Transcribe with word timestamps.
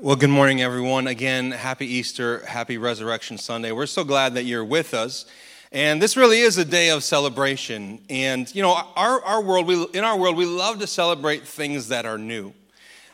Well, 0.00 0.14
good 0.14 0.30
morning, 0.30 0.62
everyone. 0.62 1.08
Again, 1.08 1.50
happy 1.50 1.84
Easter, 1.84 2.46
happy 2.46 2.78
Resurrection 2.78 3.36
Sunday. 3.36 3.72
We're 3.72 3.86
so 3.86 4.04
glad 4.04 4.34
that 4.34 4.44
you're 4.44 4.64
with 4.64 4.94
us. 4.94 5.26
And 5.72 6.00
this 6.00 6.16
really 6.16 6.38
is 6.38 6.56
a 6.56 6.64
day 6.64 6.90
of 6.90 7.02
celebration. 7.02 8.00
And, 8.08 8.54
you 8.54 8.62
know, 8.62 8.80
our, 8.94 9.20
our 9.24 9.42
world, 9.42 9.66
we, 9.66 9.86
in 9.94 10.04
our 10.04 10.16
world, 10.16 10.36
we 10.36 10.46
love 10.46 10.78
to 10.78 10.86
celebrate 10.86 11.48
things 11.48 11.88
that 11.88 12.06
are 12.06 12.16
new. 12.16 12.52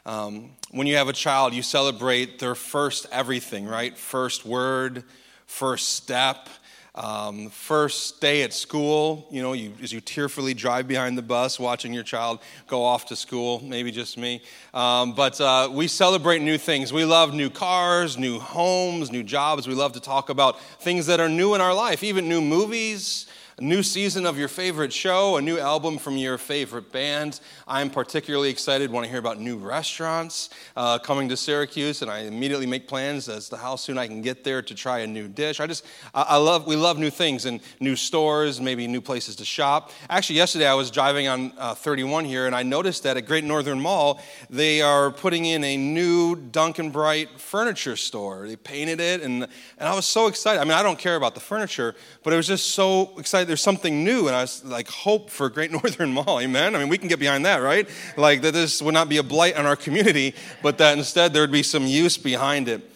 Um, 0.05 0.51
when 0.73 0.87
you 0.87 0.97
have 0.97 1.09
a 1.09 1.15
child, 1.15 1.55
you 1.55 1.63
celebrate 1.63 2.39
their 2.39 2.55
first 2.55 3.07
everything, 3.11 3.65
right? 3.65 3.97
First 3.97 4.45
word, 4.45 5.05
first 5.47 5.95
step, 5.95 6.51
um, 6.95 7.51
first 7.51 8.21
day 8.21 8.43
at 8.43 8.53
school, 8.53 9.27
you 9.31 9.43
know, 9.43 9.53
you, 9.53 9.73
as 9.83 9.93
you 9.93 10.01
tearfully 10.01 10.55
drive 10.55 10.87
behind 10.87 11.19
the 11.19 11.23
bus 11.23 11.59
watching 11.59 11.93
your 11.93 12.05
child 12.05 12.39
go 12.69 12.85
off 12.85 13.07
to 13.07 13.17
school, 13.17 13.61
maybe 13.65 13.91
just 13.91 14.17
me. 14.17 14.43
Um, 14.73 15.13
but 15.13 15.41
uh, 15.41 15.69
we 15.73 15.89
celebrate 15.89 16.41
new 16.41 16.57
things. 16.57 16.93
We 16.93 17.05
love 17.05 17.35
new 17.35 17.51
cars, 17.51 18.17
new 18.17 18.39
homes, 18.39 19.11
new 19.11 19.25
jobs. 19.25 19.67
We 19.67 19.75
love 19.75 19.93
to 19.95 20.01
talk 20.01 20.29
about 20.31 20.61
things 20.81 21.07
that 21.07 21.19
are 21.19 21.29
new 21.29 21.55
in 21.55 21.61
our 21.61 21.75
life, 21.75 22.05
even 22.05 22.29
new 22.29 22.41
movies, 22.41 23.27
a 23.59 23.63
new 23.63 23.85
season 23.85 24.27
of 24.27 24.37
your 24.37 24.49
favorite 24.49 24.93
show, 24.93 25.37
a 25.37 25.43
new 25.43 25.59
album 25.59 25.97
from 25.97 26.17
your 26.17 26.39
favorite 26.39 26.91
band. 26.91 27.39
I'm 27.69 27.89
particularly 27.89 28.51
excited 28.51 28.91
when 28.91 29.05
I 29.05 29.07
hear 29.07 29.21
about 29.21 29.39
new 29.39 29.57
restaurants 29.59 30.51
uh, 30.77 30.99
coming 30.99 31.29
to 31.29 31.37
Syracuse, 31.37 32.03
and 32.03 32.11
I 32.11 32.21
immediately 32.21 32.67
make 32.67 32.89
plans 32.89 33.29
as 33.29 33.49
to 33.51 33.57
how 33.57 33.77
soon 33.77 33.97
I 33.97 34.09
can 34.09 34.23
get 34.23 34.43
there 34.43 34.61
to 34.61 34.75
try 34.75 35.01
a 35.01 35.07
new 35.07 35.29
dish. 35.29 35.61
I 35.61 35.69
just, 35.69 35.87
I, 36.13 36.37
love, 36.37 36.67
we 36.67 36.75
love 36.75 36.99
new 36.99 37.11
things 37.11 37.45
and 37.45 37.61
new 37.79 37.95
stores, 37.95 38.61
maybe 38.61 38.89
new 38.89 39.01
places 39.01 39.37
to 39.37 39.45
shop. 39.45 39.93
Actually, 40.11 40.37
yesterday 40.37 40.67
I 40.67 40.75
was 40.75 40.91
driving 40.91 41.29
on 41.29 41.53
uh, 41.57 41.75
31 41.77 42.25
here, 42.25 42.47
and 42.47 42.57
I 42.57 42.65
noticed 42.65 43.05
that 43.05 43.17
at 43.17 43.27
Great 43.27 43.45
Northern 43.45 43.81
Mall, 43.81 44.21
they 44.51 44.83
are 44.83 45.13
putting 45.13 45.45
in 45.45 45.63
a 45.63 45.77
new 45.77 46.35
Dunk 46.35 46.81
& 46.85 46.93
Bright 46.93 47.39
furniture 47.39 47.95
store. 47.95 48.49
They 48.49 48.57
painted 48.57 48.99
it, 48.99 49.21
and, 49.23 49.45
and 49.79 49.89
I 49.89 49.95
was 49.95 50.07
so 50.07 50.27
excited. 50.27 50.61
I 50.61 50.65
mean, 50.65 50.73
I 50.73 50.83
don't 50.83 50.99
care 50.99 51.15
about 51.15 51.35
the 51.35 51.41
furniture, 51.41 51.95
but 52.25 52.33
it 52.33 52.37
was 52.37 52.49
just 52.49 52.73
so 52.73 53.13
there's 53.45 53.63
something 53.63 54.05
new, 54.05 54.27
and 54.27 54.37
I 54.37 54.43
was 54.43 54.65
like, 54.65 54.89
hope 54.89 55.31
for 55.31 55.49
Great 55.49 55.71
Northern 55.83 56.13
Mall, 56.13 56.41
amen? 56.41 56.75
I 56.75 56.79
mean, 56.79 56.89
we 56.89 56.99
can 56.99 57.09
get 57.09 57.19
behind 57.19 57.47
that, 57.47 57.59
right? 57.59 57.89
Like, 58.17 58.43
that 58.43 58.53
this 58.53 58.83
would 58.83 58.95
not 58.95 59.09
be 59.09 59.19
a 59.19 59.23
blight 59.23 59.57
on 59.57 59.67
our 59.67 59.77
community, 59.77 60.35
but 60.63 60.79
that 60.79 60.97
instead 60.99 61.33
there 61.33 61.43
would 61.43 61.53
be 61.53 61.63
some 61.63 61.87
use 61.87 62.17
behind 62.17 62.69
it. 62.69 62.91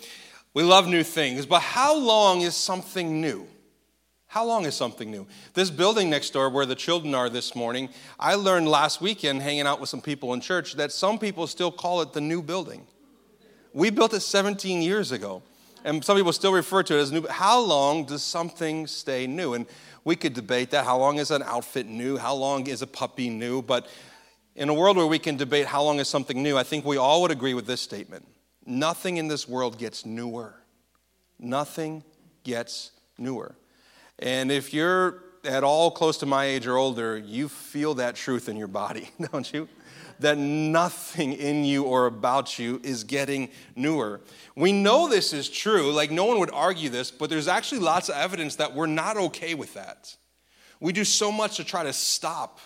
We 0.55 0.63
love 0.63 0.89
new 0.89 1.03
things, 1.03 1.47
but 1.47 1.61
how 1.61 1.97
long 1.97 2.41
is 2.41 2.55
something 2.55 3.21
new? 3.21 3.47
How 4.29 4.45
long 4.45 4.67
is 4.67 4.75
something 4.75 5.11
new? 5.11 5.27
This 5.55 5.71
building 5.71 6.11
next 6.11 6.31
door 6.31 6.51
where 6.51 6.67
the 6.67 6.75
children 6.75 7.15
are 7.15 7.31
this 7.31 7.55
morning, 7.55 7.89
I 8.21 8.35
learned 8.35 8.69
last 8.69 9.01
weekend 9.01 9.41
hanging 9.41 9.63
out 9.63 9.81
with 9.81 9.89
some 9.89 10.03
people 10.03 10.35
in 10.35 10.41
church 10.43 10.75
that 10.75 10.93
some 10.93 11.19
people 11.19 11.47
still 11.47 11.73
call 11.73 12.03
it 12.03 12.13
the 12.13 12.21
new 12.21 12.43
building. 12.43 12.87
We 13.73 13.91
built 13.91 14.13
it 14.13 14.21
17 14.21 14.83
years 14.83 15.13
ago, 15.13 15.43
and 15.89 16.05
some 16.05 16.19
people 16.19 16.35
still 16.35 16.53
refer 16.53 16.83
to 16.83 16.99
it 16.99 17.01
as 17.01 17.11
new. 17.11 17.27
How 17.29 17.59
long 17.59 18.05
does 18.05 18.23
something 18.23 18.87
stay 18.87 19.27
new? 19.27 19.55
And 19.55 19.65
we 20.05 20.17
could 20.17 20.35
debate 20.35 20.71
that. 20.73 20.85
How 20.85 20.99
long 20.99 21.19
is 21.19 21.31
an 21.31 21.43
outfit 21.43 21.87
new? 21.87 22.19
How 22.19 22.35
long 22.35 22.67
is 22.67 22.83
a 22.83 22.87
puppy 22.87 23.31
new? 23.31 23.63
But 23.63 23.89
in 24.55 24.69
a 24.69 24.75
world 24.75 24.99
where 24.99 25.07
we 25.07 25.19
can 25.19 25.39
debate 25.39 25.65
how 25.65 25.83
long 25.83 25.99
is 25.99 26.07
something 26.07 26.43
new, 26.43 26.59
I 26.59 26.63
think 26.63 26.85
we 26.85 26.99
all 26.99 27.23
would 27.23 27.31
agree 27.31 27.55
with 27.55 27.67
this 27.67 27.81
statement 27.81 28.27
nothing 28.67 29.17
in 29.17 29.29
this 29.29 29.49
world 29.49 29.79
gets 29.79 30.05
newer. 30.05 30.55
Nothing 31.39 32.05
gets 32.45 32.91
newer. 33.17 33.55
And 34.19 34.53
if 34.53 34.75
you're 34.75 35.23
at 35.43 35.65
all 35.65 35.91
close 35.91 36.19
to 36.19 36.27
my 36.27 36.45
age 36.45 36.67
or 36.67 36.77
older, 36.77 37.17
you 37.17 37.49
feel 37.49 37.95
that 37.95 38.15
truth 38.15 38.51
in 38.51 38.59
your 38.59 38.69
body, 38.69 39.09
don't 39.33 39.51
you? 39.51 39.69
That 40.21 40.39
nothing 40.39 41.33
in 41.33 41.65
you 41.65 41.85
or 41.85 42.07
about 42.07 42.59
you 42.59 42.81
is 42.83 43.05
getting 43.05 43.49
newer. 43.77 44.21
We 44.57 44.73
know 44.73 45.09
this 45.09 45.33
is 45.33 45.49
true, 45.49 45.93
like 45.93 46.11
no 46.11 46.25
one 46.25 46.39
would 46.41 46.51
argue 46.53 46.89
this, 46.91 47.11
but 47.11 47.31
there's 47.31 47.49
actually 47.49 47.81
lots 47.81 48.09
of 48.09 48.17
evidence 48.17 48.57
that 48.57 48.75
we're 48.75 48.87
not 48.87 49.17
okay 49.17 49.55
with 49.55 49.75
that. 49.75 50.17
We 50.81 50.93
do 50.93 51.05
so 51.05 51.33
much 51.33 51.57
to 51.57 51.65
try 51.65 51.83
to 51.83 51.93
stop 51.93 52.61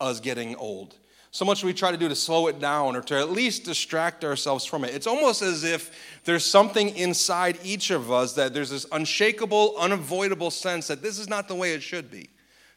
us 0.00 0.20
getting 0.20 0.56
old. 0.56 0.96
So 1.30 1.44
much 1.44 1.62
we 1.62 1.74
try 1.74 1.90
to 1.90 1.98
do 1.98 2.08
to 2.08 2.14
slow 2.14 2.46
it 2.46 2.60
down 2.60 2.96
or 2.96 3.02
to 3.02 3.18
at 3.18 3.30
least 3.30 3.64
distract 3.64 4.24
ourselves 4.24 4.64
from 4.64 4.84
it. 4.84 4.94
It's 4.94 5.06
almost 5.06 5.42
as 5.42 5.64
if 5.64 5.90
there's 6.24 6.46
something 6.46 6.96
inside 6.96 7.58
each 7.62 7.90
of 7.90 8.10
us 8.10 8.32
that 8.34 8.54
there's 8.54 8.70
this 8.70 8.86
unshakable, 8.90 9.76
unavoidable 9.78 10.50
sense 10.50 10.86
that 10.86 11.02
this 11.02 11.18
is 11.18 11.28
not 11.28 11.46
the 11.46 11.54
way 11.54 11.74
it 11.74 11.82
should 11.82 12.10
be, 12.10 12.30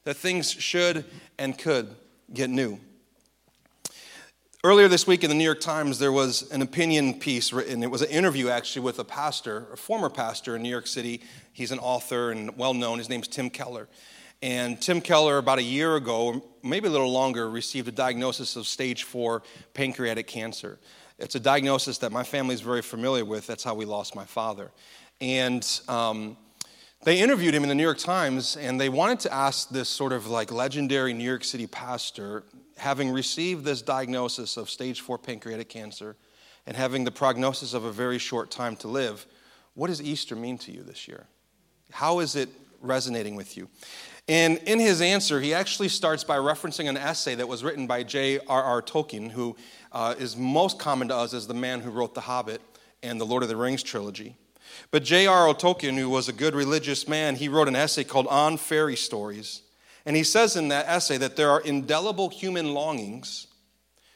that 0.03 0.17
things 0.17 0.51
should 0.51 1.05
and 1.37 1.57
could 1.57 1.95
get 2.33 2.49
new. 2.49 2.79
Earlier 4.61 4.89
this 4.89 5.07
week 5.07 5.23
in 5.23 5.29
the 5.29 5.37
New 5.37 5.45
York 5.45 5.61
Times, 5.61 5.99
there 5.99 6.11
was 6.11 6.51
an 6.51 6.61
opinion 6.61 7.13
piece 7.17 7.53
written. 7.53 7.81
It 7.81 7.89
was 7.89 8.01
an 8.01 8.09
interview 8.09 8.49
actually 8.49 8.81
with 8.81 8.99
a 8.99 9.05
pastor, 9.05 9.67
a 9.71 9.77
former 9.77 10.09
pastor 10.09 10.57
in 10.57 10.63
New 10.63 10.69
York 10.69 10.85
City. 10.85 11.21
He's 11.53 11.71
an 11.71 11.79
author 11.79 12.31
and 12.31 12.57
well 12.57 12.73
known. 12.73 12.97
His 12.97 13.07
name's 13.07 13.29
Tim 13.29 13.49
Keller. 13.49 13.87
And 14.41 14.81
Tim 14.81 14.99
Keller, 14.99 15.37
about 15.37 15.59
a 15.59 15.63
year 15.63 15.95
ago, 15.95 16.43
maybe 16.61 16.89
a 16.89 16.91
little 16.91 17.09
longer, 17.09 17.49
received 17.49 17.87
a 17.87 17.93
diagnosis 17.93 18.57
of 18.57 18.67
stage 18.67 19.03
four 19.03 19.43
pancreatic 19.73 20.27
cancer. 20.27 20.77
It's 21.19 21.35
a 21.35 21.39
diagnosis 21.39 21.97
that 21.99 22.11
my 22.11 22.23
family 22.23 22.53
is 22.53 22.59
very 22.59 22.81
familiar 22.81 23.23
with. 23.23 23.47
That's 23.47 23.63
how 23.63 23.75
we 23.75 23.85
lost 23.85 24.13
my 24.13 24.25
father. 24.25 24.71
And 25.21 25.65
um, 25.87 26.35
they 27.05 27.21
interviewed 27.21 27.55
him 27.55 27.63
in 27.63 27.69
the 27.69 27.75
New 27.75 27.83
York 27.83 27.97
Times, 27.97 28.57
and 28.57 28.77
they 28.77 28.89
wanted 28.89 29.21
to 29.21 29.33
ask 29.33 29.69
this 29.69 29.87
sort 29.87 30.11
of 30.11 30.27
like 30.27 30.51
legendary 30.51 31.13
New 31.13 31.23
York 31.23 31.45
City 31.45 31.65
pastor 31.65 32.43
having 32.79 33.09
received 33.11 33.65
this 33.65 33.81
diagnosis 33.81 34.57
of 34.57 34.69
stage 34.69 35.01
four 35.01 35.17
pancreatic 35.17 35.69
cancer 35.69 36.15
and 36.65 36.75
having 36.75 37.03
the 37.03 37.11
prognosis 37.11 37.73
of 37.73 37.83
a 37.83 37.91
very 37.91 38.17
short 38.17 38.51
time 38.51 38.75
to 38.77 38.87
live, 38.87 39.25
what 39.73 39.87
does 39.87 40.01
Easter 40.01 40.35
mean 40.35 40.57
to 40.59 40.71
you 40.71 40.83
this 40.83 41.07
year? 41.07 41.27
How 41.91 42.19
is 42.19 42.35
it 42.35 42.49
resonating 42.81 43.35
with 43.35 43.57
you? 43.57 43.69
And 44.27 44.57
in 44.59 44.79
his 44.79 45.01
answer, 45.01 45.41
he 45.41 45.53
actually 45.53 45.87
starts 45.87 46.23
by 46.23 46.37
referencing 46.37 46.87
an 46.87 46.97
essay 46.97 47.35
that 47.35 47.47
was 47.47 47.63
written 47.63 47.87
by 47.87 48.03
J.R.R. 48.03 48.81
Tolkien, 48.83 49.31
who 49.31 49.55
uh, 49.91 50.15
is 50.19 50.37
most 50.37 50.77
common 50.77 51.07
to 51.07 51.15
us 51.15 51.33
as 51.33 51.47
the 51.47 51.53
man 51.53 51.81
who 51.81 51.89
wrote 51.89 52.13
The 52.13 52.21
Hobbit 52.21 52.61
and 53.01 53.19
the 53.19 53.25
Lord 53.25 53.41
of 53.41 53.49
the 53.49 53.55
Rings 53.55 53.81
trilogy. 53.81 54.35
But 54.91 55.03
J.R.R. 55.03 55.53
Tolkien, 55.55 55.97
who 55.97 56.09
was 56.09 56.29
a 56.29 56.33
good 56.33 56.53
religious 56.53 57.07
man, 57.07 57.35
he 57.35 57.49
wrote 57.49 57.67
an 57.67 57.75
essay 57.75 58.03
called 58.03 58.27
On 58.27 58.57
Fairy 58.57 58.95
Stories. 58.95 59.63
And 60.09 60.17
he 60.17 60.23
says 60.23 60.55
in 60.55 60.69
that 60.69 60.87
essay 60.87 61.17
that 61.17 61.35
there 61.35 61.51
are 61.51 61.61
indelible 61.61 62.29
human 62.29 62.73
longings. 62.73 63.45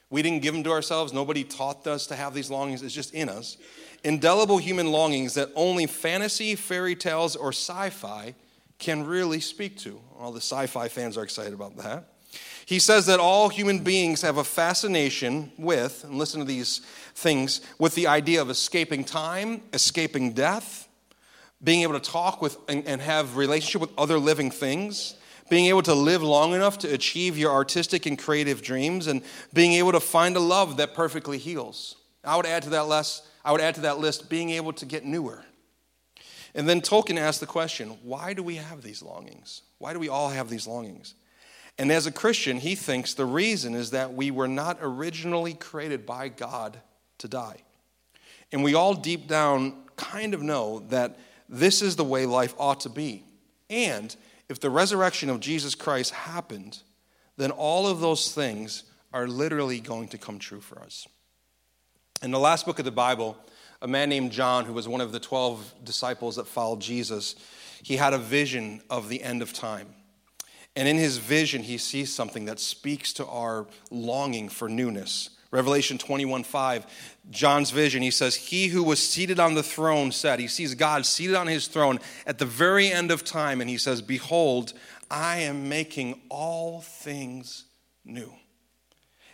We 0.09 0.23
didn't 0.23 0.41
give 0.41 0.55
them 0.55 0.63
to 0.63 0.71
ourselves, 0.71 1.13
nobody 1.13 1.43
taught 1.43 1.85
us 1.85 2.07
to 2.07 2.15
have 2.15 2.33
these 2.33 2.49
longings, 2.49 2.81
it's 2.81 2.95
just 2.95 3.13
in 3.13 3.29
us. 3.29 3.57
Indelible 4.03 4.57
human 4.57 4.91
longings 4.91 5.35
that 5.35 5.51
only 5.53 5.85
fantasy, 5.85 6.55
fairy 6.55 6.95
tales, 6.95 7.35
or 7.35 7.49
sci 7.49 7.91
fi 7.91 8.33
can 8.79 9.05
really 9.05 9.39
speak 9.39 9.77
to. 9.81 10.01
All 10.17 10.31
the 10.31 10.41
sci 10.41 10.65
fi 10.65 10.87
fans 10.87 11.15
are 11.15 11.23
excited 11.23 11.53
about 11.53 11.77
that. 11.77 12.05
He 12.65 12.79
says 12.79 13.05
that 13.05 13.19
all 13.19 13.49
human 13.49 13.83
beings 13.83 14.23
have 14.23 14.37
a 14.37 14.43
fascination 14.43 15.51
with, 15.59 16.05
and 16.05 16.17
listen 16.17 16.39
to 16.39 16.45
these 16.47 16.79
things, 17.13 17.61
with 17.77 17.93
the 17.93 18.07
idea 18.07 18.41
of 18.41 18.49
escaping 18.49 19.03
time, 19.03 19.61
escaping 19.73 20.33
death, 20.33 20.87
being 21.63 21.83
able 21.83 21.93
to 21.93 22.11
talk 22.11 22.41
with 22.41 22.57
and, 22.67 22.83
and 22.87 22.99
have 22.99 23.37
relationship 23.37 23.79
with 23.79 23.91
other 23.95 24.17
living 24.17 24.49
things, 24.49 25.17
being 25.53 25.67
able 25.67 25.83
to 25.83 25.93
live 25.93 26.23
long 26.23 26.55
enough 26.55 26.79
to 26.79 26.91
achieve 26.91 27.37
your 27.37 27.51
artistic 27.51 28.07
and 28.07 28.17
creative 28.17 28.63
dreams, 28.63 29.05
and 29.05 29.21
being 29.53 29.73
able 29.73 29.91
to 29.91 29.99
find 29.99 30.35
a 30.35 30.39
love 30.39 30.77
that 30.77 30.95
perfectly 30.95 31.37
heals. 31.37 31.95
I 32.23 32.35
would 32.37 32.47
add 32.47 32.63
to 32.63 32.71
that 32.71 32.87
list, 32.87 33.23
I 33.45 33.51
would 33.51 33.61
add 33.61 33.75
to 33.75 33.81
that 33.81 33.99
list 33.99 34.31
being 34.31 34.49
able 34.49 34.73
to 34.73 34.87
get 34.87 35.05
newer. 35.05 35.45
And 36.55 36.67
then 36.67 36.81
Tolkien 36.81 37.19
asked 37.19 37.39
the 37.39 37.45
question, 37.45 37.99
why 38.01 38.33
do 38.33 38.41
we 38.41 38.55
have 38.55 38.81
these 38.81 39.03
longings? 39.03 39.61
Why 39.77 39.93
do 39.93 39.99
we 39.99 40.09
all 40.09 40.29
have 40.29 40.49
these 40.49 40.65
longings? 40.65 41.13
And 41.77 41.91
as 41.91 42.07
a 42.07 42.11
Christian, 42.11 42.57
he 42.57 42.73
thinks 42.73 43.13
the 43.13 43.25
reason 43.25 43.75
is 43.75 43.91
that 43.91 44.11
we 44.11 44.31
were 44.31 44.47
not 44.47 44.79
originally 44.81 45.53
created 45.53 46.03
by 46.03 46.29
God 46.29 46.79
to 47.19 47.27
die. 47.27 47.57
And 48.51 48.63
we 48.63 48.73
all 48.73 48.95
deep 48.95 49.27
down 49.27 49.83
kind 49.97 50.33
of 50.33 50.41
know 50.41 50.79
that 50.89 51.19
this 51.47 51.83
is 51.83 51.95
the 51.95 52.03
way 52.03 52.25
life 52.25 52.55
ought 52.57 52.79
to 52.79 52.89
be. 52.89 53.23
And 53.69 54.15
if 54.53 54.59
the 54.59 54.69
resurrection 54.69 55.31
of 55.31 55.39
Jesus 55.39 55.73
Christ 55.73 56.11
happened, 56.11 56.77
then 57.37 57.49
all 57.49 57.87
of 57.87 58.01
those 58.01 58.35
things 58.35 58.83
are 59.11 59.27
literally 59.27 59.79
going 59.79 60.09
to 60.09 60.19
come 60.19 60.37
true 60.37 60.61
for 60.61 60.79
us. 60.79 61.07
In 62.21 62.29
the 62.29 62.37
last 62.37 62.67
book 62.67 62.77
of 62.77 62.85
the 62.85 62.91
Bible, 62.91 63.35
a 63.81 63.87
man 63.87 64.09
named 64.09 64.31
John, 64.31 64.65
who 64.65 64.73
was 64.73 64.87
one 64.87 65.01
of 65.01 65.11
the 65.11 65.19
12 65.19 65.73
disciples 65.83 66.35
that 66.35 66.45
followed 66.45 66.81
Jesus, 66.81 67.35
he 67.81 67.97
had 67.97 68.13
a 68.13 68.19
vision 68.19 68.83
of 68.91 69.09
the 69.09 69.23
end 69.23 69.41
of 69.41 69.53
time. 69.53 69.87
And 70.75 70.87
in 70.87 70.97
his 70.97 71.17
vision, 71.17 71.63
he 71.63 71.79
sees 71.79 72.13
something 72.13 72.45
that 72.45 72.59
speaks 72.59 73.11
to 73.13 73.25
our 73.25 73.65
longing 73.89 74.49
for 74.49 74.69
newness. 74.69 75.31
Revelation 75.53 75.99
21 75.99 76.43
5, 76.43 76.87
John's 77.29 77.69
vision, 77.69 78.01
he 78.01 78.09
says, 78.09 78.33
He 78.33 78.69
who 78.69 78.83
was 78.83 79.07
seated 79.07 79.39
on 79.39 79.53
the 79.53 79.61
throne 79.61 80.11
said, 80.11 80.39
He 80.39 80.47
sees 80.47 80.73
God 80.73 81.05
seated 81.05 81.35
on 81.35 81.45
his 81.45 81.67
throne 81.67 81.99
at 82.25 82.39
the 82.39 82.45
very 82.45 82.91
end 82.91 83.11
of 83.11 83.23
time, 83.23 83.61
and 83.61 83.69
he 83.69 83.77
says, 83.77 84.01
Behold, 84.01 84.73
I 85.11 85.41
am 85.41 85.69
making 85.69 86.19
all 86.29 86.81
things 86.81 87.65
new. 88.03 88.33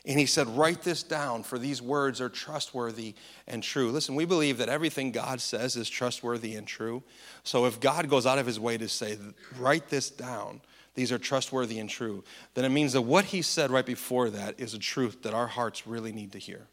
And 0.05 0.19
he 0.19 0.25
said, 0.25 0.49
Write 0.49 0.81
this 0.81 1.03
down, 1.03 1.43
for 1.43 1.57
these 1.57 1.81
words 1.81 2.19
are 2.19 2.27
trustworthy 2.27 3.15
and 3.47 3.63
true. 3.63 3.89
Listen, 3.89 4.13
we 4.13 4.25
believe 4.25 4.57
that 4.57 4.67
everything 4.67 5.11
God 5.11 5.39
says 5.39 5.77
is 5.77 5.89
trustworthy 5.89 6.55
and 6.55 6.67
true. 6.67 7.01
So 7.45 7.65
if 7.65 7.79
God 7.79 8.09
goes 8.09 8.25
out 8.25 8.39
of 8.39 8.45
his 8.45 8.59
way 8.59 8.77
to 8.77 8.89
say, 8.89 9.17
Write 9.57 9.87
this 9.87 10.09
down, 10.09 10.59
these 10.95 11.11
are 11.11 11.17
trustworthy 11.17 11.79
and 11.79 11.89
true, 11.89 12.23
then 12.53 12.65
it 12.65 12.69
means 12.69 12.93
that 12.93 13.01
what 13.01 13.25
he 13.25 13.41
said 13.41 13.71
right 13.71 13.85
before 13.85 14.29
that 14.29 14.59
is 14.59 14.73
a 14.73 14.79
truth 14.79 15.23
that 15.23 15.33
our 15.33 15.47
hearts 15.47 15.87
really 15.87 16.11
need 16.11 16.31
to 16.33 16.39
hear. 16.39 16.67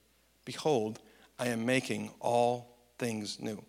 Behold, 0.44 1.00
I 1.38 1.48
am 1.48 1.66
making 1.66 2.10
all 2.20 2.76
things 2.98 3.40
new. 3.40 3.62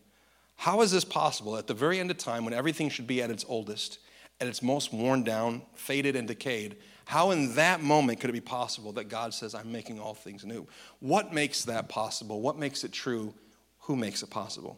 How 0.55 0.81
is 0.81 0.91
this 0.91 1.05
possible 1.05 1.57
at 1.57 1.67
the 1.67 1.73
very 1.73 1.99
end 1.99 2.09
of 2.11 2.17
time 2.17 2.43
when 2.43 2.53
everything 2.53 2.89
should 2.89 3.07
be 3.07 3.21
at 3.21 3.29
its 3.29 3.45
oldest, 3.47 3.99
at 4.41 4.47
its 4.47 4.63
most 4.63 4.91
worn 4.91 5.23
down, 5.23 5.61
faded, 5.75 6.15
and 6.15 6.27
decayed? 6.27 6.77
How 7.05 7.31
in 7.31 7.55
that 7.55 7.81
moment 7.81 8.19
could 8.19 8.29
it 8.29 8.33
be 8.33 8.41
possible 8.41 8.91
that 8.93 9.05
God 9.05 9.33
says, 9.33 9.53
I'm 9.53 9.71
making 9.71 9.99
all 9.99 10.13
things 10.13 10.43
new? 10.43 10.67
What 10.99 11.33
makes 11.33 11.63
that 11.65 11.89
possible? 11.89 12.41
What 12.41 12.57
makes 12.57 12.83
it 12.83 12.91
true? 12.91 13.33
Who 13.81 13.95
makes 13.95 14.23
it 14.23 14.29
possible? 14.29 14.77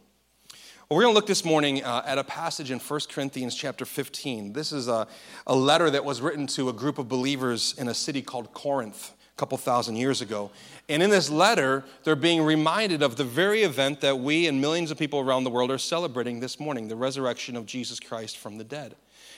We're 0.92 1.04
going 1.04 1.14
to 1.14 1.16
look 1.16 1.28
this 1.28 1.46
morning 1.46 1.84
uh, 1.84 2.02
at 2.04 2.18
a 2.18 2.24
passage 2.24 2.72
in 2.72 2.80
1 2.80 3.00
Corinthians 3.12 3.54
chapter 3.54 3.86
15. 3.86 4.54
This 4.54 4.72
is 4.72 4.88
a, 4.88 5.08
a 5.46 5.56
letter 5.56 5.88
that 5.92 6.04
was 6.04 6.20
written 6.20 6.48
to 6.48 6.70
a 6.70 6.74
group 6.74 6.98
of 6.98 7.08
believers 7.08 7.76
in 7.78 7.90
a 7.90 7.94
city 7.94 8.24
called 8.24 8.52
Corinth 8.54 9.12
a 9.12 9.38
couple 9.38 9.56
thousand 9.60 9.98
years 9.98 10.20
ago. 10.22 10.50
And 10.90 11.04
in 11.04 11.12
this 11.12 11.30
letter, 11.30 11.84
they're 12.04 12.16
being 12.16 12.42
reminded 12.42 13.04
of 13.04 13.18
the 13.18 13.24
very 13.24 13.62
event 13.62 14.02
that 14.02 14.18
we 14.18 14.48
and 14.48 14.60
millions 14.60 14.90
of 14.90 14.98
people 14.98 15.20
around 15.20 15.44
the 15.44 15.52
world 15.52 15.70
are 15.70 15.78
celebrating 15.78 16.40
this 16.40 16.60
morning 16.60 16.88
the 16.88 16.96
resurrection 16.96 17.56
of 17.56 17.68
Jesus 17.68 18.00
Christ 18.00 18.40
from 18.40 18.58
the 18.58 18.64
dead. 18.64 18.96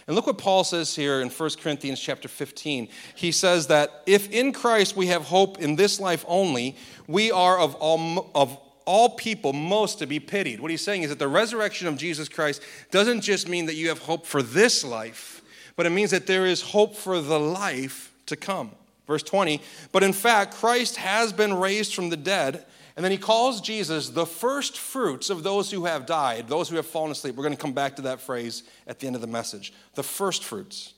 And 0.07 0.15
look 0.15 0.27
what 0.27 0.37
Paul 0.37 0.63
says 0.63 0.95
here 0.95 1.19
in 1.19 1.29
1 1.29 1.49
Corinthians 1.61 1.99
chapter 1.99 2.29
15. 2.29 2.87
He 3.15 3.33
says 3.33 3.67
that 3.67 4.03
if 4.05 4.31
in 4.31 4.53
Christ 4.53 4.95
we 4.95 5.07
have 5.07 5.23
hope 5.23 5.59
in 5.59 5.75
this 5.75 5.99
life 5.99 6.23
only, 6.29 6.77
we 7.07 7.29
are 7.29 7.59
of 7.59 7.75
all, 7.75 8.31
of 8.33 8.57
all 8.91 9.07
people 9.07 9.53
most 9.53 9.99
to 9.99 10.05
be 10.05 10.19
pitied. 10.19 10.59
What 10.59 10.69
he's 10.69 10.83
saying 10.83 11.03
is 11.03 11.09
that 11.11 11.17
the 11.17 11.29
resurrection 11.29 11.87
of 11.87 11.95
Jesus 11.95 12.27
Christ 12.27 12.61
doesn't 12.91 13.21
just 13.21 13.47
mean 13.47 13.65
that 13.67 13.75
you 13.75 13.87
have 13.87 13.99
hope 13.99 14.25
for 14.25 14.43
this 14.43 14.83
life, 14.83 15.41
but 15.77 15.85
it 15.85 15.91
means 15.91 16.11
that 16.11 16.27
there 16.27 16.45
is 16.45 16.61
hope 16.61 16.97
for 16.97 17.21
the 17.21 17.39
life 17.39 18.11
to 18.25 18.35
come. 18.35 18.71
Verse 19.07 19.23
20, 19.23 19.61
but 19.93 20.03
in 20.03 20.11
fact, 20.11 20.55
Christ 20.55 20.97
has 20.97 21.31
been 21.31 21.53
raised 21.53 21.95
from 21.95 22.09
the 22.09 22.17
dead 22.17 22.65
and 22.97 23.05
then 23.05 23.13
he 23.13 23.17
calls 23.17 23.61
Jesus 23.61 24.09
the 24.09 24.25
first 24.25 24.77
fruits 24.77 25.29
of 25.29 25.43
those 25.43 25.71
who 25.71 25.85
have 25.85 26.05
died, 26.05 26.49
those 26.49 26.67
who 26.67 26.75
have 26.75 26.85
fallen 26.85 27.11
asleep. 27.11 27.35
We're 27.35 27.43
going 27.43 27.55
to 27.55 27.61
come 27.61 27.71
back 27.71 27.95
to 27.95 28.01
that 28.01 28.19
phrase 28.19 28.63
at 28.87 28.99
the 28.99 29.07
end 29.07 29.15
of 29.15 29.21
the 29.21 29.27
message. 29.27 29.71
The 29.95 30.03
first 30.03 30.43
fruits. 30.43 30.95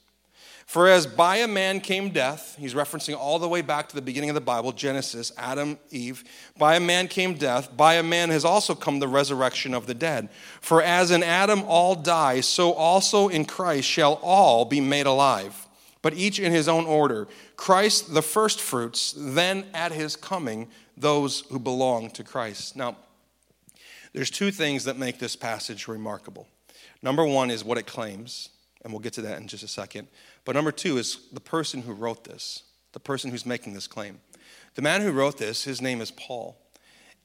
For 0.65 0.87
as 0.87 1.05
by 1.05 1.37
a 1.37 1.47
man 1.47 1.81
came 1.81 2.09
death, 2.09 2.55
he's 2.57 2.73
referencing 2.73 3.17
all 3.17 3.37
the 3.37 3.47
way 3.47 3.61
back 3.61 3.89
to 3.89 3.95
the 3.95 4.01
beginning 4.01 4.29
of 4.29 4.33
the 4.33 4.41
Bible, 4.41 4.71
Genesis, 4.71 5.31
Adam, 5.37 5.77
Eve. 5.91 6.23
By 6.57 6.75
a 6.75 6.79
man 6.79 7.07
came 7.07 7.33
death, 7.35 7.75
by 7.75 7.95
a 7.95 8.03
man 8.03 8.29
has 8.29 8.45
also 8.45 8.73
come 8.73 8.99
the 8.99 9.07
resurrection 9.07 9.73
of 9.73 9.87
the 9.87 9.93
dead. 9.93 10.29
For 10.61 10.81
as 10.81 11.11
in 11.11 11.21
Adam 11.21 11.63
all 11.67 11.95
die, 11.95 12.41
so 12.41 12.73
also 12.73 13.27
in 13.27 13.45
Christ 13.45 13.87
shall 13.87 14.19
all 14.23 14.65
be 14.65 14.81
made 14.81 15.05
alive, 15.05 15.67
but 16.01 16.13
each 16.13 16.39
in 16.39 16.51
his 16.51 16.67
own 16.67 16.85
order. 16.85 17.27
Christ 17.55 18.13
the 18.13 18.21
first 18.21 18.61
fruits, 18.61 19.13
then 19.17 19.65
at 19.73 19.91
his 19.91 20.15
coming, 20.15 20.69
those 20.95 21.41
who 21.49 21.59
belong 21.59 22.09
to 22.11 22.23
Christ. 22.23 22.75
Now, 22.75 22.97
there's 24.13 24.29
two 24.29 24.51
things 24.51 24.85
that 24.85 24.97
make 24.97 25.19
this 25.19 25.35
passage 25.35 25.87
remarkable. 25.87 26.47
Number 27.01 27.25
one 27.25 27.51
is 27.51 27.63
what 27.63 27.77
it 27.77 27.85
claims, 27.85 28.49
and 28.83 28.93
we'll 28.93 29.01
get 29.01 29.13
to 29.13 29.21
that 29.23 29.39
in 29.39 29.47
just 29.47 29.63
a 29.63 29.67
second. 29.67 30.07
But 30.45 30.55
number 30.55 30.71
two 30.71 30.97
is 30.97 31.19
the 31.31 31.39
person 31.39 31.81
who 31.81 31.93
wrote 31.93 32.23
this, 32.23 32.63
the 32.91 32.99
person 32.99 33.31
who's 33.31 33.45
making 33.45 33.73
this 33.73 33.87
claim. 33.87 34.19
The 34.75 34.81
man 34.81 35.01
who 35.01 35.11
wrote 35.11 35.37
this, 35.37 35.63
his 35.63 35.81
name 35.81 36.01
is 36.01 36.11
Paul. 36.11 36.57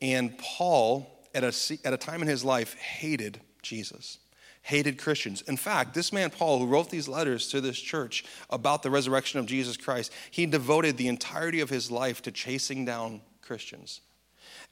And 0.01 0.39
Paul, 0.39 1.27
at 1.35 1.43
a, 1.43 1.79
at 1.85 1.93
a 1.93 1.97
time 1.97 2.23
in 2.23 2.29
his 2.29 2.45
life, 2.45 2.75
hated 2.75 3.41
Jesus, 3.63 4.19
hated 4.63 4.99
Christians. 4.99 5.43
In 5.43 5.57
fact, 5.57 5.95
this 5.95 6.13
man, 6.13 6.31
Paul, 6.31 6.61
who 6.61 6.67
wrote 6.67 6.91
these 6.91 7.09
letters 7.09 7.49
to 7.49 7.61
this 7.61 7.79
church 7.79 8.25
about 8.51 8.83
the 8.83 8.91
resurrection 8.91 9.41
of 9.41 9.47
Jesus 9.47 9.77
Christ, 9.77 10.13
he 10.31 10.47
devoted 10.47 10.97
the 10.97 11.09
entirety 11.09 11.61
of 11.61 11.71
his 11.71 11.91
life 11.91 12.23
to 12.23 12.31
chasing 12.31 12.85
down 12.85 13.21
Christians 13.43 14.01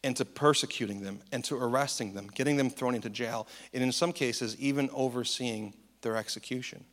and 0.04 0.14
to 0.16 0.24
persecuting 0.24 1.00
them 1.00 1.20
and 1.32 1.42
to 1.44 1.56
arresting 1.56 2.14
them, 2.14 2.28
getting 2.28 2.56
them 2.56 2.70
thrown 2.70 2.94
into 2.94 3.10
jail, 3.10 3.48
and 3.72 3.82
in 3.82 3.90
some 3.90 4.12
cases, 4.12 4.56
even 4.60 4.88
overseeing 4.92 5.74
their 6.02 6.16
execution 6.16 6.84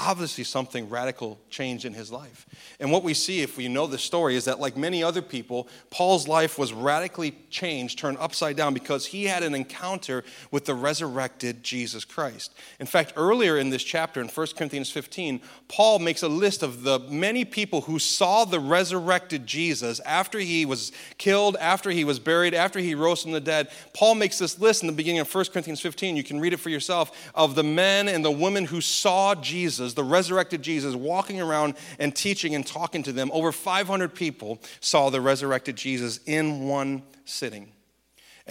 obviously 0.00 0.44
something 0.44 0.88
radical 0.88 1.38
changed 1.50 1.84
in 1.84 1.92
his 1.92 2.10
life. 2.10 2.46
And 2.80 2.90
what 2.90 3.04
we 3.04 3.12
see, 3.12 3.42
if 3.42 3.56
we 3.56 3.68
know 3.68 3.86
the 3.86 3.98
story, 3.98 4.34
is 4.34 4.46
that 4.46 4.58
like 4.58 4.76
many 4.76 5.02
other 5.02 5.20
people, 5.20 5.68
Paul's 5.90 6.26
life 6.26 6.58
was 6.58 6.72
radically 6.72 7.36
changed, 7.50 7.98
turned 7.98 8.16
upside 8.18 8.56
down, 8.56 8.72
because 8.72 9.06
he 9.06 9.24
had 9.24 9.42
an 9.42 9.54
encounter 9.54 10.24
with 10.50 10.64
the 10.64 10.74
resurrected 10.74 11.62
Jesus 11.62 12.04
Christ. 12.04 12.54
In 12.78 12.86
fact, 12.86 13.12
earlier 13.16 13.58
in 13.58 13.70
this 13.70 13.84
chapter, 13.84 14.20
in 14.20 14.28
1 14.28 14.46
Corinthians 14.56 14.90
15, 14.90 15.40
Paul 15.68 15.98
makes 15.98 16.22
a 16.22 16.28
list 16.28 16.62
of 16.62 16.82
the 16.82 16.98
many 17.00 17.44
people 17.44 17.82
who 17.82 17.98
saw 17.98 18.44
the 18.44 18.60
resurrected 18.60 19.46
Jesus 19.46 20.00
after 20.00 20.38
he 20.38 20.64
was 20.64 20.92
killed, 21.18 21.56
after 21.60 21.90
he 21.90 22.04
was 22.04 22.18
buried, 22.18 22.54
after 22.54 22.78
he 22.78 22.94
rose 22.94 23.22
from 23.22 23.32
the 23.32 23.40
dead. 23.40 23.68
Paul 23.92 24.14
makes 24.14 24.38
this 24.38 24.58
list 24.58 24.82
in 24.82 24.86
the 24.86 24.94
beginning 24.94 25.20
of 25.20 25.32
1 25.32 25.44
Corinthians 25.52 25.80
15. 25.80 26.16
You 26.16 26.24
can 26.24 26.40
read 26.40 26.54
it 26.54 26.60
for 26.60 26.70
yourself 26.70 27.30
of 27.34 27.54
the 27.54 27.62
men 27.62 28.08
and 28.08 28.24
the 28.24 28.30
women 28.30 28.64
who 28.64 28.80
saw 28.80 29.34
Jesus 29.34 29.89
The 29.94 30.04
resurrected 30.04 30.62
Jesus, 30.62 30.94
walking 30.94 31.40
around 31.40 31.74
and 31.98 32.14
teaching 32.14 32.54
and 32.54 32.66
talking 32.66 33.02
to 33.04 33.12
them. 33.12 33.30
Over 33.32 33.52
500 33.52 34.14
people 34.14 34.60
saw 34.80 35.10
the 35.10 35.20
resurrected 35.20 35.76
Jesus 35.76 36.20
in 36.26 36.64
one 36.68 37.02
sitting. 37.24 37.72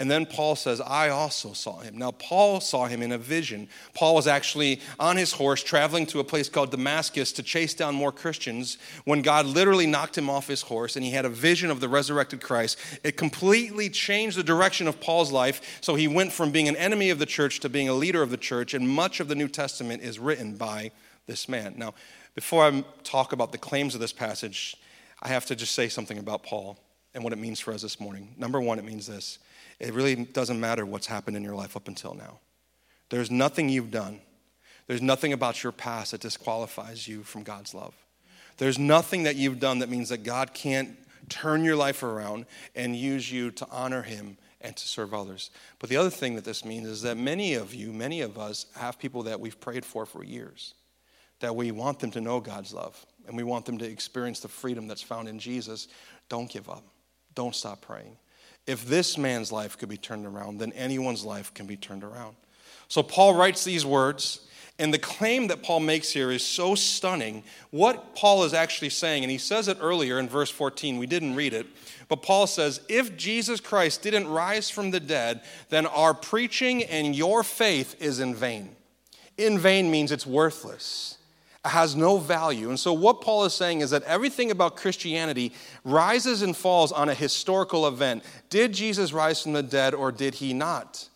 And 0.00 0.10
then 0.10 0.24
Paul 0.24 0.56
says, 0.56 0.80
I 0.80 1.10
also 1.10 1.52
saw 1.52 1.80
him. 1.80 1.98
Now, 1.98 2.12
Paul 2.12 2.60
saw 2.60 2.86
him 2.86 3.02
in 3.02 3.12
a 3.12 3.18
vision. 3.18 3.68
Paul 3.92 4.14
was 4.14 4.26
actually 4.26 4.80
on 4.98 5.18
his 5.18 5.32
horse 5.32 5.62
traveling 5.62 6.06
to 6.06 6.20
a 6.20 6.24
place 6.24 6.48
called 6.48 6.70
Damascus 6.70 7.32
to 7.32 7.42
chase 7.42 7.74
down 7.74 7.94
more 7.94 8.10
Christians 8.10 8.78
when 9.04 9.20
God 9.20 9.44
literally 9.44 9.86
knocked 9.86 10.16
him 10.16 10.30
off 10.30 10.48
his 10.48 10.62
horse 10.62 10.96
and 10.96 11.04
he 11.04 11.10
had 11.10 11.26
a 11.26 11.28
vision 11.28 11.70
of 11.70 11.80
the 11.80 11.88
resurrected 11.88 12.40
Christ. 12.40 12.78
It 13.04 13.18
completely 13.18 13.90
changed 13.90 14.38
the 14.38 14.42
direction 14.42 14.88
of 14.88 15.00
Paul's 15.00 15.32
life. 15.32 15.78
So 15.82 15.96
he 15.96 16.08
went 16.08 16.32
from 16.32 16.50
being 16.50 16.68
an 16.68 16.76
enemy 16.76 17.10
of 17.10 17.18
the 17.18 17.26
church 17.26 17.60
to 17.60 17.68
being 17.68 17.90
a 17.90 17.94
leader 17.94 18.22
of 18.22 18.30
the 18.30 18.38
church. 18.38 18.72
And 18.72 18.88
much 18.88 19.20
of 19.20 19.28
the 19.28 19.34
New 19.34 19.48
Testament 19.48 20.02
is 20.02 20.18
written 20.18 20.54
by 20.54 20.92
this 21.30 21.48
man. 21.48 21.74
Now, 21.76 21.94
before 22.34 22.64
I 22.64 22.84
talk 23.04 23.32
about 23.32 23.52
the 23.52 23.58
claims 23.58 23.94
of 23.94 24.00
this 24.00 24.12
passage, 24.12 24.76
I 25.22 25.28
have 25.28 25.46
to 25.46 25.54
just 25.54 25.74
say 25.76 25.88
something 25.88 26.18
about 26.18 26.42
Paul 26.42 26.76
and 27.14 27.22
what 27.22 27.32
it 27.32 27.38
means 27.38 27.60
for 27.60 27.72
us 27.72 27.82
this 27.82 28.00
morning. 28.00 28.34
Number 28.36 28.60
one, 28.60 28.78
it 28.80 28.84
means 28.84 29.06
this 29.06 29.38
it 29.78 29.94
really 29.94 30.16
doesn't 30.16 30.60
matter 30.60 30.84
what's 30.84 31.06
happened 31.06 31.36
in 31.36 31.44
your 31.44 31.54
life 31.54 31.76
up 31.76 31.88
until 31.88 32.14
now. 32.14 32.40
There's 33.10 33.30
nothing 33.30 33.68
you've 33.68 33.92
done, 33.92 34.20
there's 34.88 35.00
nothing 35.00 35.32
about 35.32 35.62
your 35.62 35.72
past 35.72 36.10
that 36.10 36.20
disqualifies 36.20 37.06
you 37.06 37.22
from 37.22 37.44
God's 37.44 37.74
love. 37.74 37.94
There's 38.58 38.78
nothing 38.78 39.22
that 39.22 39.36
you've 39.36 39.60
done 39.60 39.78
that 39.78 39.88
means 39.88 40.08
that 40.08 40.24
God 40.24 40.52
can't 40.52 40.90
turn 41.28 41.64
your 41.64 41.76
life 41.76 42.02
around 42.02 42.44
and 42.74 42.94
use 42.96 43.30
you 43.30 43.52
to 43.52 43.66
honor 43.70 44.02
Him 44.02 44.36
and 44.60 44.76
to 44.76 44.88
serve 44.88 45.14
others. 45.14 45.50
But 45.78 45.88
the 45.90 45.96
other 45.96 46.10
thing 46.10 46.34
that 46.34 46.44
this 46.44 46.64
means 46.64 46.88
is 46.88 47.02
that 47.02 47.16
many 47.16 47.54
of 47.54 47.72
you, 47.72 47.92
many 47.92 48.20
of 48.20 48.36
us, 48.36 48.66
have 48.74 48.98
people 48.98 49.22
that 49.22 49.40
we've 49.40 49.58
prayed 49.60 49.84
for 49.84 50.04
for 50.04 50.24
years 50.24 50.74
that 51.40 51.56
we 51.56 51.70
want 51.72 51.98
them 51.98 52.10
to 52.12 52.20
know 52.20 52.40
God's 52.40 52.72
love 52.72 53.04
and 53.26 53.36
we 53.36 53.42
want 53.42 53.66
them 53.66 53.78
to 53.78 53.84
experience 53.84 54.40
the 54.40 54.48
freedom 54.48 54.86
that's 54.86 55.02
found 55.02 55.28
in 55.28 55.38
Jesus, 55.38 55.88
don't 56.28 56.50
give 56.50 56.68
up. 56.68 56.84
Don't 57.34 57.54
stop 57.54 57.80
praying. 57.80 58.16
If 58.66 58.86
this 58.86 59.16
man's 59.16 59.52
life 59.52 59.78
could 59.78 59.88
be 59.88 59.96
turned 59.96 60.26
around, 60.26 60.58
then 60.58 60.72
anyone's 60.72 61.24
life 61.24 61.52
can 61.54 61.66
be 61.66 61.76
turned 61.76 62.04
around. 62.04 62.36
So 62.88 63.02
Paul 63.02 63.34
writes 63.34 63.64
these 63.64 63.86
words, 63.86 64.46
and 64.78 64.92
the 64.92 64.98
claim 64.98 65.48
that 65.48 65.62
Paul 65.62 65.80
makes 65.80 66.10
here 66.10 66.30
is 66.30 66.44
so 66.44 66.74
stunning. 66.74 67.44
What 67.70 68.14
Paul 68.14 68.44
is 68.44 68.54
actually 68.54 68.90
saying, 68.90 69.22
and 69.22 69.30
he 69.30 69.38
says 69.38 69.68
it 69.68 69.78
earlier 69.80 70.18
in 70.18 70.28
verse 70.28 70.50
14, 70.50 70.98
we 70.98 71.06
didn't 71.06 71.36
read 71.36 71.52
it, 71.52 71.66
but 72.08 72.22
Paul 72.22 72.46
says, 72.46 72.80
If 72.88 73.16
Jesus 73.16 73.60
Christ 73.60 74.02
didn't 74.02 74.26
rise 74.26 74.70
from 74.70 74.90
the 74.90 75.00
dead, 75.00 75.42
then 75.68 75.86
our 75.86 76.14
preaching 76.14 76.82
and 76.82 77.14
your 77.14 77.42
faith 77.42 77.94
is 78.00 78.20
in 78.20 78.34
vain. 78.34 78.74
In 79.36 79.58
vain 79.58 79.90
means 79.90 80.10
it's 80.10 80.26
worthless 80.26 81.18
has 81.64 81.94
no 81.94 82.18
value. 82.18 82.70
And 82.70 82.80
so, 82.80 82.92
what 82.92 83.20
Paul 83.20 83.44
is 83.44 83.54
saying 83.54 83.80
is 83.80 83.90
that 83.90 84.02
everything 84.04 84.50
about 84.50 84.76
Christianity 84.76 85.52
rises 85.84 86.42
and 86.42 86.56
falls 86.56 86.90
on 86.90 87.08
a 87.08 87.14
historical 87.14 87.86
event. 87.86 88.24
Did 88.48 88.72
Jesus 88.72 89.12
rise 89.12 89.42
from 89.42 89.52
the 89.52 89.62
dead 89.62 89.94
or 89.94 90.10
did 90.10 90.34
he 90.36 90.54
not? 90.54 91.08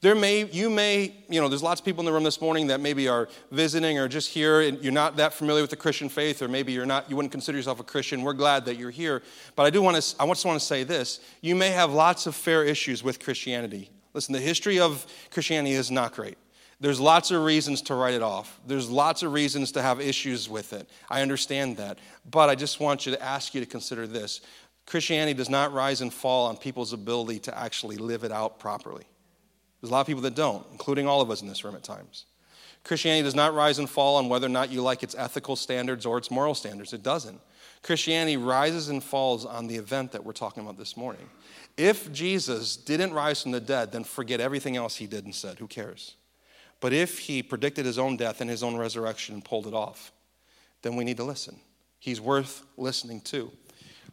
There 0.00 0.14
may, 0.14 0.44
you 0.44 0.68
may, 0.68 1.14
you 1.30 1.40
know, 1.40 1.48
there's 1.48 1.62
lots 1.62 1.80
of 1.80 1.84
people 1.86 2.02
in 2.02 2.04
the 2.04 2.12
room 2.12 2.24
this 2.24 2.38
morning 2.38 2.66
that 2.66 2.78
maybe 2.78 3.08
are 3.08 3.26
visiting 3.50 3.98
or 3.98 4.06
just 4.06 4.28
here 4.28 4.60
and 4.60 4.78
you're 4.82 4.92
not 4.92 5.16
that 5.16 5.32
familiar 5.32 5.62
with 5.62 5.70
the 5.70 5.76
Christian 5.76 6.10
faith, 6.10 6.42
or 6.42 6.48
maybe 6.48 6.72
you're 6.72 6.84
not, 6.84 7.08
you 7.08 7.16
wouldn't 7.16 7.32
consider 7.32 7.56
yourself 7.56 7.80
a 7.80 7.84
Christian. 7.84 8.20
We're 8.20 8.34
glad 8.34 8.66
that 8.66 8.76
you're 8.76 8.90
here. 8.90 9.22
But 9.56 9.62
I 9.62 9.70
do 9.70 9.80
want 9.80 9.96
to, 9.96 10.16
I 10.20 10.26
just 10.26 10.44
want 10.44 10.60
to 10.60 10.66
say 10.66 10.82
this. 10.82 11.20
You 11.40 11.54
may 11.54 11.70
have 11.70 11.90
lots 11.90 12.26
of 12.26 12.34
fair 12.34 12.64
issues 12.64 13.02
with 13.02 13.18
Christianity. 13.18 13.88
Listen, 14.12 14.34
the 14.34 14.40
history 14.40 14.78
of 14.78 15.06
Christianity 15.30 15.72
is 15.72 15.90
not 15.90 16.12
great. 16.12 16.36
There's 16.80 17.00
lots 17.00 17.30
of 17.30 17.42
reasons 17.42 17.82
to 17.82 17.94
write 17.94 18.14
it 18.14 18.22
off. 18.22 18.60
There's 18.66 18.90
lots 18.90 19.22
of 19.22 19.32
reasons 19.32 19.72
to 19.72 19.82
have 19.82 20.00
issues 20.00 20.48
with 20.48 20.72
it. 20.72 20.88
I 21.08 21.22
understand 21.22 21.76
that. 21.76 21.98
But 22.30 22.48
I 22.50 22.54
just 22.54 22.80
want 22.80 23.06
you 23.06 23.12
to 23.12 23.22
ask 23.22 23.54
you 23.54 23.60
to 23.60 23.66
consider 23.66 24.06
this. 24.06 24.40
Christianity 24.86 25.34
does 25.34 25.48
not 25.48 25.72
rise 25.72 26.00
and 26.00 26.12
fall 26.12 26.46
on 26.46 26.56
people's 26.56 26.92
ability 26.92 27.38
to 27.40 27.56
actually 27.56 27.96
live 27.96 28.24
it 28.24 28.32
out 28.32 28.58
properly. 28.58 29.04
There's 29.80 29.90
a 29.90 29.92
lot 29.92 30.00
of 30.00 30.06
people 30.06 30.22
that 30.22 30.34
don't, 30.34 30.66
including 30.72 31.06
all 31.06 31.20
of 31.20 31.30
us 31.30 31.42
in 31.42 31.48
this 31.48 31.64
room 31.64 31.74
at 31.74 31.82
times. 31.82 32.26
Christianity 32.84 33.22
does 33.22 33.34
not 33.34 33.54
rise 33.54 33.78
and 33.78 33.88
fall 33.88 34.16
on 34.16 34.28
whether 34.28 34.46
or 34.46 34.50
not 34.50 34.70
you 34.70 34.82
like 34.82 35.02
its 35.02 35.14
ethical 35.14 35.56
standards 35.56 36.04
or 36.04 36.18
its 36.18 36.30
moral 36.30 36.54
standards. 36.54 36.92
It 36.92 37.02
doesn't. 37.02 37.40
Christianity 37.82 38.36
rises 38.36 38.88
and 38.88 39.02
falls 39.02 39.44
on 39.46 39.66
the 39.66 39.76
event 39.76 40.12
that 40.12 40.24
we're 40.24 40.32
talking 40.32 40.62
about 40.62 40.78
this 40.78 40.96
morning. 40.96 41.28
If 41.76 42.12
Jesus 42.12 42.76
didn't 42.76 43.12
rise 43.12 43.42
from 43.42 43.52
the 43.52 43.60
dead, 43.60 43.92
then 43.92 44.04
forget 44.04 44.40
everything 44.40 44.76
else 44.76 44.96
he 44.96 45.06
did 45.06 45.24
and 45.24 45.34
said. 45.34 45.58
Who 45.58 45.66
cares? 45.66 46.14
But 46.80 46.92
if 46.92 47.18
he 47.18 47.42
predicted 47.42 47.86
his 47.86 47.98
own 47.98 48.16
death 48.16 48.40
and 48.40 48.50
his 48.50 48.62
own 48.62 48.76
resurrection 48.76 49.34
and 49.34 49.44
pulled 49.44 49.66
it 49.66 49.74
off, 49.74 50.12
then 50.82 50.96
we 50.96 51.04
need 51.04 51.16
to 51.16 51.24
listen. 51.24 51.58
He's 51.98 52.20
worth 52.20 52.62
listening 52.76 53.22
to. 53.22 53.50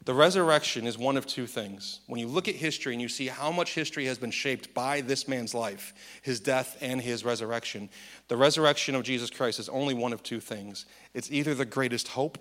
The 0.04 0.14
resurrection 0.16 0.88
is 0.88 0.98
one 0.98 1.16
of 1.16 1.28
two 1.28 1.46
things. 1.46 2.00
When 2.08 2.20
you 2.20 2.28
look 2.28 2.48
at 2.48 2.56
history 2.56 2.94
and 2.94 3.02
you 3.02 3.08
see 3.08 3.28
how 3.28 3.52
much 3.52 3.76
history 3.76 4.06
has 4.06 4.18
been 4.18 4.32
shaped 4.32 4.74
by 4.74 5.02
this 5.02 5.28
man's 5.28 5.54
life, 5.54 5.94
his 6.24 6.40
death 6.40 6.76
and 6.82 7.00
his 7.00 7.24
resurrection, 7.24 7.88
the 8.28 8.38
resurrection 8.38 8.96
of 8.96 9.04
Jesus 9.04 9.30
Christ 9.30 9.60
is 9.60 9.70
only 9.70 9.94
one 9.94 10.12
of 10.12 10.24
two 10.24 10.40
things. 10.40 10.86
It's 11.14 11.32
either 11.32 11.54
the 11.54 11.66
greatest 11.66 12.08
hope 12.08 12.40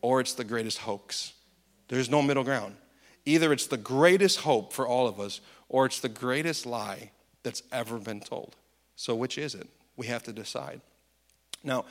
or 0.00 0.20
it's 0.20 0.32
the 0.32 0.44
greatest 0.44 0.78
hoax. 0.78 1.34
There's 1.88 2.08
no 2.08 2.22
middle 2.22 2.44
ground. 2.44 2.76
Either 3.26 3.52
it's 3.52 3.66
the 3.66 3.76
greatest 3.76 4.40
hope 4.40 4.72
for 4.72 4.86
all 4.86 5.06
of 5.06 5.20
us 5.20 5.42
or 5.68 5.84
it's 5.84 6.00
the 6.00 6.08
greatest 6.08 6.64
lie 6.64 7.10
that's 7.42 7.62
ever 7.72 7.98
been 7.98 8.20
told. 8.20 8.56
So, 8.96 9.14
which 9.14 9.38
is 9.38 9.54
it? 9.54 9.68
We 9.96 10.06
have 10.06 10.22
to 10.24 10.32
decide. 10.32 10.80
Now, 11.64 11.84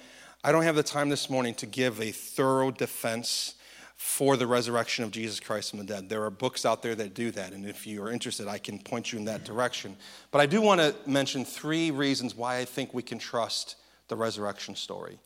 I 0.43 0.51
don't 0.51 0.63
have 0.63 0.75
the 0.75 0.83
time 0.83 1.09
this 1.09 1.29
morning 1.29 1.53
to 1.55 1.65
give 1.65 2.01
a 2.01 2.11
thorough 2.11 2.71
defense 2.71 3.55
for 3.95 4.35
the 4.35 4.47
resurrection 4.47 5.03
of 5.03 5.11
Jesus 5.11 5.39
Christ 5.39 5.69
from 5.69 5.79
the 5.79 5.85
dead. 5.85 6.09
There 6.09 6.23
are 6.23 6.31
books 6.31 6.65
out 6.65 6.81
there 6.81 6.95
that 6.95 7.13
do 7.13 7.29
that, 7.31 7.53
and 7.53 7.65
if 7.67 7.85
you 7.85 8.01
are 8.01 8.11
interested, 8.11 8.47
I 8.47 8.57
can 8.57 8.79
point 8.79 9.13
you 9.13 9.19
in 9.19 9.25
that 9.25 9.43
direction. 9.43 9.95
But 10.31 10.41
I 10.41 10.47
do 10.47 10.59
want 10.59 10.81
to 10.81 10.95
mention 11.05 11.45
three 11.45 11.91
reasons 11.91 12.35
why 12.35 12.57
I 12.57 12.65
think 12.65 12.95
we 12.95 13.03
can 13.03 13.19
trust 13.19 13.75
the 14.07 14.15
resurrection 14.15 14.75
story. 14.75 15.19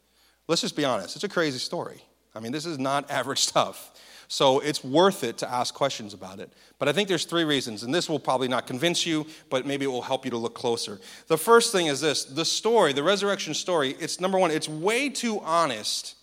Let's 0.50 0.62
just 0.62 0.76
be 0.76 0.84
honest, 0.84 1.16
it's 1.16 1.24
a 1.24 1.30
crazy 1.30 1.58
story. 1.58 2.04
I 2.36 2.42
mean, 2.42 2.52
this 2.52 2.66
is 2.66 2.78
not 2.78 3.10
average 3.20 3.40
stuff. 3.40 3.92
So 4.28 4.60
it's 4.60 4.84
worth 4.84 5.24
it 5.24 5.38
to 5.40 5.52
ask 5.52 5.74
questions 5.74 6.14
about 6.14 6.40
it. 6.40 6.52
But 6.80 6.88
I 6.88 6.94
think 6.94 7.10
there's 7.10 7.26
three 7.26 7.44
reasons, 7.44 7.84
and 7.84 7.94
this 7.94 8.10
will 8.10 8.20
probably 8.20 8.48
not 8.48 8.68
convince 8.68 9.06
you, 9.06 9.26
but 9.50 9.66
maybe 9.66 9.86
it 9.86 9.90
will 9.90 10.02
help 10.02 10.26
you 10.26 10.32
to 10.32 10.38
look 10.38 10.56
closer. 10.56 11.00
The 11.28 11.38
first 11.38 11.72
thing 11.72 11.88
is 11.88 12.02
this 12.02 12.26
the 12.26 12.46
story, 12.46 12.94
the 12.94 13.04
resurrection 13.04 13.54
story, 13.54 13.96
it's 14.00 14.20
number 14.20 14.38
one, 14.38 14.52
it's 14.52 14.70
way 14.70 15.10
too 15.10 15.40
honest 15.42 16.16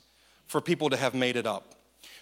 for 0.46 0.60
people 0.60 0.90
to 0.90 0.96
have 0.96 1.14
made 1.14 1.36
it 1.36 1.46
up. 1.46 1.74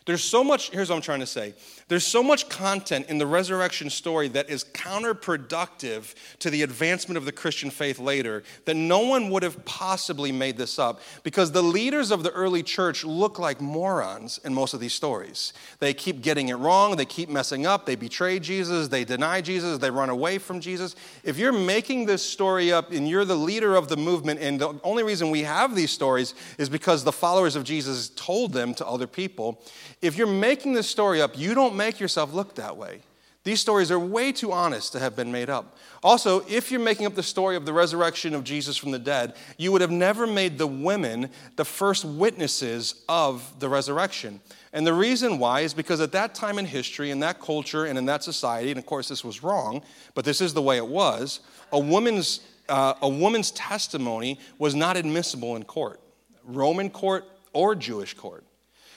There's 0.07 0.25
so 0.25 0.43
much, 0.43 0.71
here's 0.71 0.89
what 0.89 0.97
I'm 0.97 1.03
trying 1.03 1.21
to 1.21 1.27
say. 1.27 1.55
There's 1.89 2.07
so 2.07 2.23
much 2.23 2.49
content 2.49 3.07
in 3.09 3.19
the 3.19 3.27
resurrection 3.27 3.91
story 3.91 4.29
that 4.29 4.49
is 4.49 4.65
counterproductive 4.65 6.15
to 6.39 6.49
the 6.49 6.63
advancement 6.63 7.19
of 7.19 7.25
the 7.25 7.33
Christian 7.33 7.69
faith 7.69 7.99
later 7.99 8.43
that 8.65 8.75
no 8.75 9.01
one 9.01 9.29
would 9.31 9.43
have 9.43 9.63
possibly 9.65 10.33
made 10.33 10.57
this 10.57 10.79
up 10.79 11.01
because 11.23 11.53
the 11.53 11.63
leaders 11.63 12.11
of 12.11 12.23
the 12.23 12.31
early 12.31 12.63
church 12.63 13.05
look 13.05 13.39
like 13.39 13.61
morons 13.61 14.39
in 14.45 14.55
most 14.55 14.73
of 14.73 14.81
these 14.81 14.95
stories. 14.95 15.53
They 15.81 15.93
keep 15.93 16.23
getting 16.23 16.49
it 16.49 16.55
wrong, 16.55 16.97
they 16.97 17.05
keep 17.05 17.29
messing 17.29 17.67
up, 17.67 17.87
they 17.87 17.97
betray 17.97 18.39
Jesus, 18.39 18.89
they 18.89 19.05
deny 19.05 19.41
Jesus, 19.41 19.79
they 19.79 19.91
run 19.91 20.09
away 20.09 20.39
from 20.39 20.61
Jesus. 20.61 20.97
If 21.25 21.39
you're 21.39 21.53
making 21.53 22.07
this 22.07 22.25
story 22.25 22.73
up 22.73 22.91
and 22.93 23.09
you're 23.09 23.25
the 23.25 23.37
leader 23.37 23.77
of 23.77 23.89
the 23.89 23.97
movement, 23.97 24.41
and 24.41 24.61
the 24.61 24.81
only 24.83 25.03
reason 25.03 25.31
we 25.31 25.43
have 25.43 25.75
these 25.75 25.91
stories 25.91 26.35
is 26.57 26.69
because 26.69 27.05
the 27.05 27.13
followers 27.13 27.57
of 27.57 27.65
Jesus 27.65 28.09
told 28.11 28.53
them 28.53 28.75
to 28.75 28.87
other 28.87 29.07
people, 29.07 29.61
if 30.03 30.17
you're 30.17 30.27
making 30.27 30.73
this 30.73 30.89
story 30.89 31.21
up, 31.21 31.39
you 31.39 31.55
don't 31.55 31.77
make 31.77 32.01
yourself 32.01 32.33
look 32.33 32.55
that 32.55 32.77
way. 32.77 33.01
These 33.43 33.61
stories 33.61 33.91
are 33.91 33.99
way 33.99 34.33
too 34.33 34.53
honest 34.53 34.93
to 34.93 34.99
have 34.99 35.17
been 35.17 35.33
made 35.33 35.49
up. 35.49 35.79
Also, 36.03 36.45
if 36.47 36.71
you're 36.71 36.79
making 36.81 37.07
up 37.07 37.15
the 37.15 37.23
story 37.23 37.57
of 37.57 37.65
the 37.65 37.73
resurrection 37.73 38.35
of 38.35 38.45
Jesus 38.45 38.77
from 38.77 38.91
the 38.91 38.99
dead, 38.99 39.35
you 39.57 39.73
would 39.73 39.81
have 39.81 39.91
never 39.91 40.27
made 40.27 40.59
the 40.59 40.67
women 40.67 41.31
the 41.57 41.65
first 41.65 42.05
witnesses 42.05 43.03
of 43.09 43.59
the 43.59 43.69
resurrection. 43.69 44.41
And 44.75 44.87
the 44.87 44.93
reason 44.93 45.39
why 45.39 45.61
is 45.61 45.73
because 45.73 46.03
at 46.03 46.13
that 46.13 46.35
time 46.35 46.59
in 46.59 46.67
history, 46.67 47.11
in 47.11 47.21
that 47.21 47.41
culture, 47.41 47.87
and 47.87 47.99
in 47.99 48.05
that 48.07 48.23
society, 48.23 48.71
and 48.71 48.79
of 48.79 48.85
course 48.85 49.09
this 49.09 49.25
was 49.25 49.43
wrong, 49.43 49.83
but 50.15 50.27
this 50.27 50.43
is 50.43 50.53
the 50.53 50.63
way 50.63 50.77
it 50.77 50.87
was, 50.87 51.41
a 51.73 51.79
woman's, 51.79 52.41
uh, 52.69 52.95
a 53.01 53.09
woman's 53.09 53.53
testimony 53.53 54.39
was 54.59 54.75
not 54.75 54.99
admissible 54.99 55.57
in 55.57 55.65
court, 55.65 55.99
Roman 56.45 56.91
court 56.91 57.25
or 57.55 57.75
Jewish 57.75 58.13
court. 58.13 58.45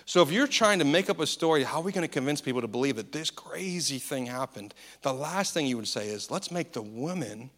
So 0.06 0.22
if 0.22 0.32
you're 0.32 0.48
trying 0.48 0.80
to 0.80 0.86
make 0.86 1.10
up 1.10 1.20
a 1.20 1.28
story, 1.28 1.64
how 1.64 1.80
are 1.80 1.84
we 1.84 1.92
going 1.92 2.08
to 2.08 2.14
convince 2.14 2.42
people 2.42 2.62
to 2.62 2.68
believe 2.68 2.98
that 2.98 3.12
this 3.12 3.30
crazy 3.30 4.00
thing 4.00 4.26
happened? 4.26 4.74
The 5.02 5.14
last 5.14 5.54
thing 5.54 5.66
you 5.66 5.78
would 5.78 5.88
say 5.88 6.10
is, 6.10 6.30
let's 6.30 6.52
make 6.52 6.74
the 6.74 6.82
women 6.82 7.50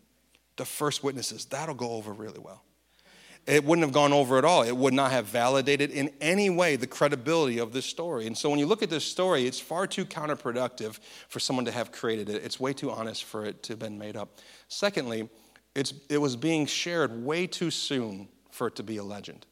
the 0.58 0.66
first 0.66 1.04
witnesses. 1.04 1.46
That'll 1.46 1.76
go 1.76 1.92
over 1.92 2.14
really 2.14 2.40
well. 2.40 2.64
It 3.48 3.64
wouldn't 3.64 3.86
have 3.86 3.94
gone 3.94 4.12
over 4.12 4.40
at 4.40 4.46
all. 4.46 4.64
It 4.64 4.76
would 4.76 4.94
not 4.94 5.12
have 5.12 5.26
validated 5.26 5.92
in 5.92 6.10
any 6.20 6.50
way 6.50 6.76
the 6.78 6.88
credibility 6.88 7.60
of 7.60 7.74
this 7.74 7.86
story. 7.86 8.26
And 8.26 8.36
so 8.36 8.50
when 8.50 8.58
you 8.58 8.66
look 8.66 8.82
at 8.82 8.90
this 8.90 9.06
story, 9.06 9.46
it's 9.46 9.60
far 9.60 9.86
too 9.86 10.04
counterproductive 10.04 11.00
for 11.28 11.40
someone 11.40 11.66
to 11.66 11.72
have 11.72 11.92
created 11.92 12.30
it. 12.30 12.44
It's 12.44 12.60
way 12.60 12.74
too 12.74 12.90
honest 12.90 13.24
for 13.24 13.46
it 13.46 13.62
to 13.64 13.74
have 13.74 13.80
been 13.80 14.00
made 14.00 14.16
up. 14.16 14.40
Secondly, 14.68 15.30
it's, 15.76 15.94
it 16.10 16.18
was 16.18 16.36
being 16.36 16.66
shared 16.66 17.24
way 17.24 17.46
too 17.46 17.70
soon 17.70 18.30
for 18.50 18.68
it 18.68 18.76
to 18.78 18.84
be 18.84 18.98
a 18.98 19.04
legend. 19.04 19.46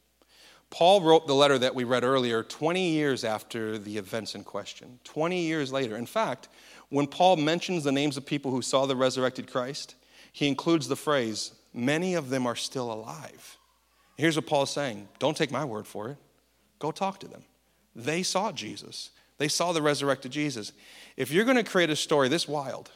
Paul 0.74 1.02
wrote 1.02 1.28
the 1.28 1.36
letter 1.36 1.56
that 1.56 1.76
we 1.76 1.84
read 1.84 2.02
earlier 2.02 2.42
20 2.42 2.90
years 2.90 3.22
after 3.22 3.78
the 3.78 3.96
events 3.96 4.34
in 4.34 4.42
question. 4.42 4.98
20 5.04 5.40
years 5.40 5.70
later. 5.72 5.96
In 5.96 6.04
fact, 6.04 6.48
when 6.88 7.06
Paul 7.06 7.36
mentions 7.36 7.84
the 7.84 7.92
names 7.92 8.16
of 8.16 8.26
people 8.26 8.50
who 8.50 8.60
saw 8.60 8.84
the 8.84 8.96
resurrected 8.96 9.48
Christ, 9.48 9.94
he 10.32 10.48
includes 10.48 10.88
the 10.88 10.96
phrase, 10.96 11.52
many 11.72 12.14
of 12.14 12.28
them 12.28 12.44
are 12.44 12.56
still 12.56 12.92
alive. 12.92 13.56
Here's 14.16 14.34
what 14.34 14.48
Paul's 14.48 14.72
saying 14.72 15.06
don't 15.20 15.36
take 15.36 15.52
my 15.52 15.64
word 15.64 15.86
for 15.86 16.08
it, 16.08 16.16
go 16.80 16.90
talk 16.90 17.20
to 17.20 17.28
them. 17.28 17.44
They 17.94 18.24
saw 18.24 18.50
Jesus, 18.50 19.10
they 19.38 19.46
saw 19.46 19.70
the 19.72 19.80
resurrected 19.80 20.32
Jesus. 20.32 20.72
If 21.16 21.30
you're 21.30 21.44
going 21.44 21.56
to 21.56 21.62
create 21.62 21.90
a 21.90 21.94
story 21.94 22.26
this 22.28 22.48
wild, 22.48 22.90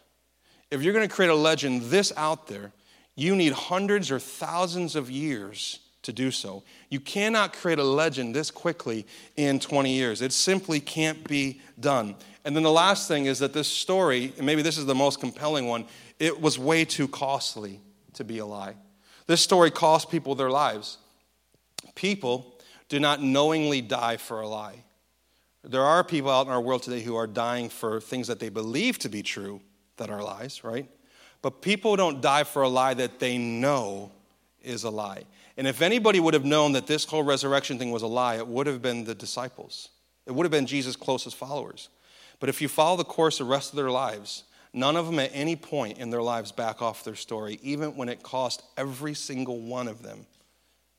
if 0.73 0.83
you're 0.83 0.95
going 0.95 1.09
to 1.09 1.15
create 1.15 1.31
a 1.31 1.37
legend 1.37 1.83
this 1.83 2.13
out 2.17 2.49
there, 2.49 2.73
you 3.15 3.37
need 3.37 3.53
hundreds 3.53 4.11
or 4.11 4.19
thousands 4.19 4.97
of 4.97 5.13
years 5.13 5.79
to 6.03 6.13
do 6.13 6.31
so. 6.31 6.63
You 6.91 7.01
cannot 7.01 7.53
create 7.53 7.79
a 7.79 7.85
legend 7.85 8.35
this 8.35 8.51
quickly 8.51 9.07
in 9.37 9.59
20 9.61 9.93
years. 9.93 10.23
It 10.23 10.33
simply 10.33 10.81
can't 10.81 11.27
be 11.29 11.61
done. 11.79 12.15
And 12.45 12.55
then 12.57 12.63
the 12.63 12.73
last 12.73 13.09
thing 13.09 13.27
is 13.27 13.41
that 13.41 13.53
this 13.53 13.69
story, 13.69 14.33
and 14.37 14.47
maybe 14.47 14.63
this 14.63 14.79
is 14.79 14.87
the 14.87 14.95
most 14.95 15.21
compelling 15.21 15.67
one, 15.67 15.87
it 16.19 16.41
was 16.41 16.59
way 16.59 16.85
too 16.85 17.09
costly 17.09 17.81
to 18.15 18.25
be 18.25 18.39
a 18.39 18.47
lie. 18.47 18.75
This 19.27 19.41
story 19.41 19.71
cost 19.71 20.11
people 20.11 20.35
their 20.35 20.51
lives. 20.51 20.99
People 21.95 22.55
do 22.89 22.99
not 22.99 23.23
knowingly 23.23 23.81
die 23.81 24.17
for 24.17 24.41
a 24.41 24.49
lie. 24.49 24.85
There 25.63 25.83
are 25.83 26.03
people 26.03 26.31
out 26.31 26.47
in 26.47 26.53
our 26.53 26.61
world 26.61 26.83
today 26.83 27.03
who 27.03 27.17
are 27.17 27.27
dying 27.27 27.69
for 27.69 28.01
things 28.01 28.29
that 28.29 28.41
they 28.41 28.49
believe 28.49 28.99
to 29.01 29.09
be 29.09 29.23
true 29.23 29.61
that 29.99 30.09
are 30.09 30.23
lies, 30.23 30.65
right? 30.65 30.89
But 31.43 31.61
people 31.61 31.97
don't 31.97 32.21
die 32.21 32.45
for 32.45 32.63
a 32.63 32.69
lie 32.69 32.95
that 32.95 33.19
they 33.19 33.37
know 33.37 34.11
is 34.63 34.85
a 34.85 34.91
lie. 34.91 35.25
And 35.59 35.67
if 35.67 35.83
anybody 35.83 36.21
would 36.21 36.35
have 36.35 36.45
known 36.45 36.73
that 36.73 36.87
this 36.87 37.05
whole 37.05 37.25
resurrection 37.25 37.81
thing 37.81 37.91
was 37.91 38.03
a 38.03 38.07
lie, 38.07 38.37
it 38.37 38.47
would 38.47 38.69
have 38.69 38.81
been 38.81 39.03
the 39.03 39.15
disciples. 39.15 39.89
It 40.25 40.31
would 40.31 40.45
have 40.45 40.53
been 40.53 40.67
Jesus' 40.67 40.95
closest 40.95 41.35
followers. 41.35 41.89
But 42.39 42.49
if 42.49 42.63
you 42.63 42.69
follow 42.69 42.97
the 42.97 43.03
course 43.03 43.39
the 43.39 43.45
rest 43.45 43.73
of 43.73 43.77
their 43.77 43.91
lives, 43.91 44.45
none 44.73 44.95
of 44.95 45.07
them 45.07 45.19
at 45.19 45.33
any 45.35 45.57
point 45.57 45.99
in 45.99 46.11
their 46.11 46.23
lives 46.23 46.53
back 46.53 46.81
off 46.81 47.03
their 47.03 47.17
story, 47.17 47.59
even 47.61 47.97
when 47.97 48.09
it 48.09 48.23
cost 48.23 48.63
every 48.77 49.15
single 49.15 49.61
one 49.61 49.89
of 49.89 50.01
them, 50.01 50.27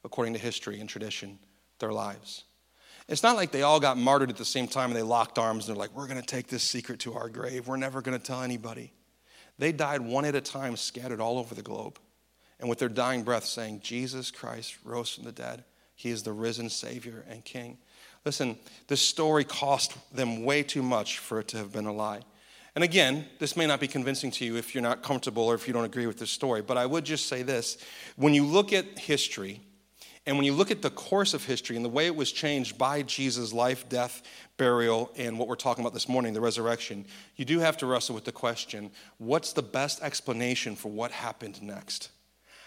according 0.04 0.34
to 0.34 0.39
history 0.39 0.82
and 0.82 0.89
tradition, 0.89 1.39
their 1.80 1.94
lives. 1.94 2.44
It's 3.08 3.24
not 3.24 3.38
like 3.38 3.51
they 3.51 3.62
all 3.62 3.80
got 3.80 3.98
martyred 3.98 4.30
at 4.30 4.36
the 4.36 4.44
same 4.44 4.68
time 4.68 4.89
and 4.89 4.96
they 4.98 5.04
locked 5.04 5.39
arms 5.39 5.70
and 5.70 5.75
they're 5.75 5.80
like, 5.82 5.96
we're 5.96 6.08
going 6.08 6.20
to 6.20 6.28
take 6.28 6.48
this 6.48 6.63
secret 6.63 7.00
to 7.00 7.13
our 7.13 7.30
grave. 7.30 7.70
We're 7.70 7.78
never 7.78 8.01
going 8.01 8.20
to 8.20 8.24
tell 8.24 8.42
anybody. 8.42 8.92
They 9.58 9.72
died 9.72 10.01
one 10.01 10.25
at 10.25 10.36
a 10.36 10.42
time, 10.42 10.75
scattered 10.75 11.22
all 11.22 11.39
over 11.39 11.56
the 11.56 11.62
globe 11.62 11.98
and 12.60 12.70
with 12.70 12.80
their 12.80 12.89
dying 12.89 13.24
breath 13.24 13.46
saying, 13.46 13.82
Jesus 13.82 14.32
Christ 14.32 14.78
rose 14.84 15.13
from 15.13 15.24
the 15.24 15.32
dead. 15.32 15.63
He 15.96 16.10
is 16.10 16.24
the 16.24 16.34
risen 16.34 16.70
Savior 16.70 17.25
and 17.30 17.44
King. 17.44 17.78
Listen, 18.25 18.58
this 18.88 19.01
story 19.01 19.44
cost 19.44 19.96
them 20.13 20.44
way 20.44 20.63
too 20.63 20.84
much 20.84 21.20
for 21.20 21.39
it 21.39 21.48
to 21.50 21.58
have 21.58 21.72
been 21.72 21.86
a 21.86 21.94
lie. 21.94 22.22
And 22.75 22.84
again, 22.84 23.25
this 23.39 23.58
may 23.58 23.66
not 23.66 23.80
be 23.80 23.88
convincing 23.88 24.32
to 24.32 24.46
you 24.46 24.56
if 24.56 24.74
you're 24.74 24.84
not 24.84 25.04
comfortable 25.04 25.44
or 25.44 25.56
if 25.56 25.68
you 25.68 25.74
don't 25.74 25.86
agree 25.86 26.06
with 26.06 26.20
this 26.20 26.32
story, 26.32 26.62
but 26.62 26.78
I 26.78 26.86
would 26.86 27.04
just 27.04 27.28
say 27.28 27.44
this. 27.44 27.78
When 28.16 28.34
you 28.34 28.46
look 28.46 28.72
at 28.72 29.00
history, 29.00 29.62
and 30.25 30.38
when 30.38 30.46
you 30.46 30.54
look 30.54 30.70
at 30.70 30.82
the 30.82 30.92
course 30.92 31.34
of 31.34 31.46
history 31.46 31.75
and 31.75 31.84
the 31.84 31.89
way 31.89 32.06
it 32.06 32.16
was 32.16 32.32
changed 32.32 32.78
by 32.78 33.01
Jesus' 33.01 33.51
life, 33.51 33.89
death, 33.89 34.22
burial, 34.58 35.12
and 35.18 35.39
what 35.39 35.48
we're 35.48 35.56
talking 35.56 35.84
about 35.84 35.94
this 35.94 36.08
morning, 36.08 36.34
the 36.34 36.42
resurrection, 36.42 37.06
you 37.36 37.46
do 37.46 37.60
have 37.60 37.78
to 37.78 37.88
wrestle 37.88 38.13
with 38.13 38.25
the 38.25 38.32
question 38.32 38.92
what's 39.18 39.54
the 39.54 39.63
best 39.63 40.04
explanation 40.04 40.75
for 40.75 40.92
what 40.92 41.12
happened 41.12 41.62
next? 41.63 42.12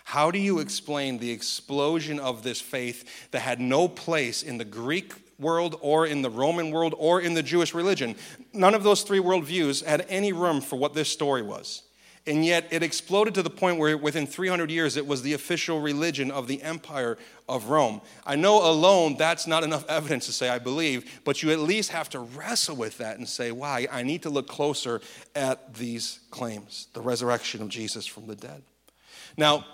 How 0.04 0.30
do 0.30 0.38
you 0.38 0.58
explain 0.58 1.18
the 1.18 1.30
explosion 1.30 2.18
of 2.18 2.42
this 2.42 2.60
faith 2.60 3.30
that 3.30 3.40
had 3.40 3.60
no 3.60 3.88
place 3.88 4.42
in 4.42 4.58
the 4.58 4.64
Greek 4.64 5.14
world 5.42 5.76
or 5.80 6.06
in 6.06 6.22
the 6.22 6.30
Roman 6.30 6.70
world 6.70 6.94
or 6.96 7.20
in 7.20 7.34
the 7.34 7.42
Jewish 7.42 7.74
religion. 7.74 8.14
None 8.52 8.74
of 8.74 8.82
those 8.82 9.02
three 9.02 9.18
worldviews 9.18 9.84
had 9.84 10.06
any 10.08 10.32
room 10.32 10.60
for 10.60 10.76
what 10.76 10.94
this 10.94 11.10
story 11.10 11.42
was. 11.42 11.82
And 12.24 12.44
yet 12.44 12.68
it 12.70 12.84
exploded 12.84 13.34
to 13.34 13.42
the 13.42 13.50
point 13.50 13.78
where 13.78 13.98
within 13.98 14.28
300 14.28 14.70
years 14.70 14.96
it 14.96 15.04
was 15.04 15.22
the 15.22 15.32
official 15.32 15.80
religion 15.80 16.30
of 16.30 16.46
the 16.46 16.62
empire 16.62 17.18
of 17.48 17.68
Rome. 17.68 18.00
I 18.24 18.36
know 18.36 18.64
alone 18.64 19.16
that's 19.18 19.48
not 19.48 19.64
enough 19.64 19.84
evidence 19.88 20.26
to 20.26 20.32
say 20.32 20.48
I 20.48 20.60
believe, 20.60 21.20
but 21.24 21.42
you 21.42 21.50
at 21.50 21.58
least 21.58 21.90
have 21.90 22.08
to 22.10 22.20
wrestle 22.20 22.76
with 22.76 22.98
that 22.98 23.18
and 23.18 23.28
say, 23.28 23.50
why? 23.50 23.88
I 23.90 24.04
need 24.04 24.22
to 24.22 24.30
look 24.30 24.46
closer 24.46 25.00
at 25.34 25.74
these 25.74 26.20
claims 26.30 26.86
the 26.92 27.00
resurrection 27.00 27.60
of 27.60 27.68
Jesus 27.68 28.06
from 28.06 28.28
the 28.28 28.36
dead. 28.36 28.62
Now, 29.36 29.64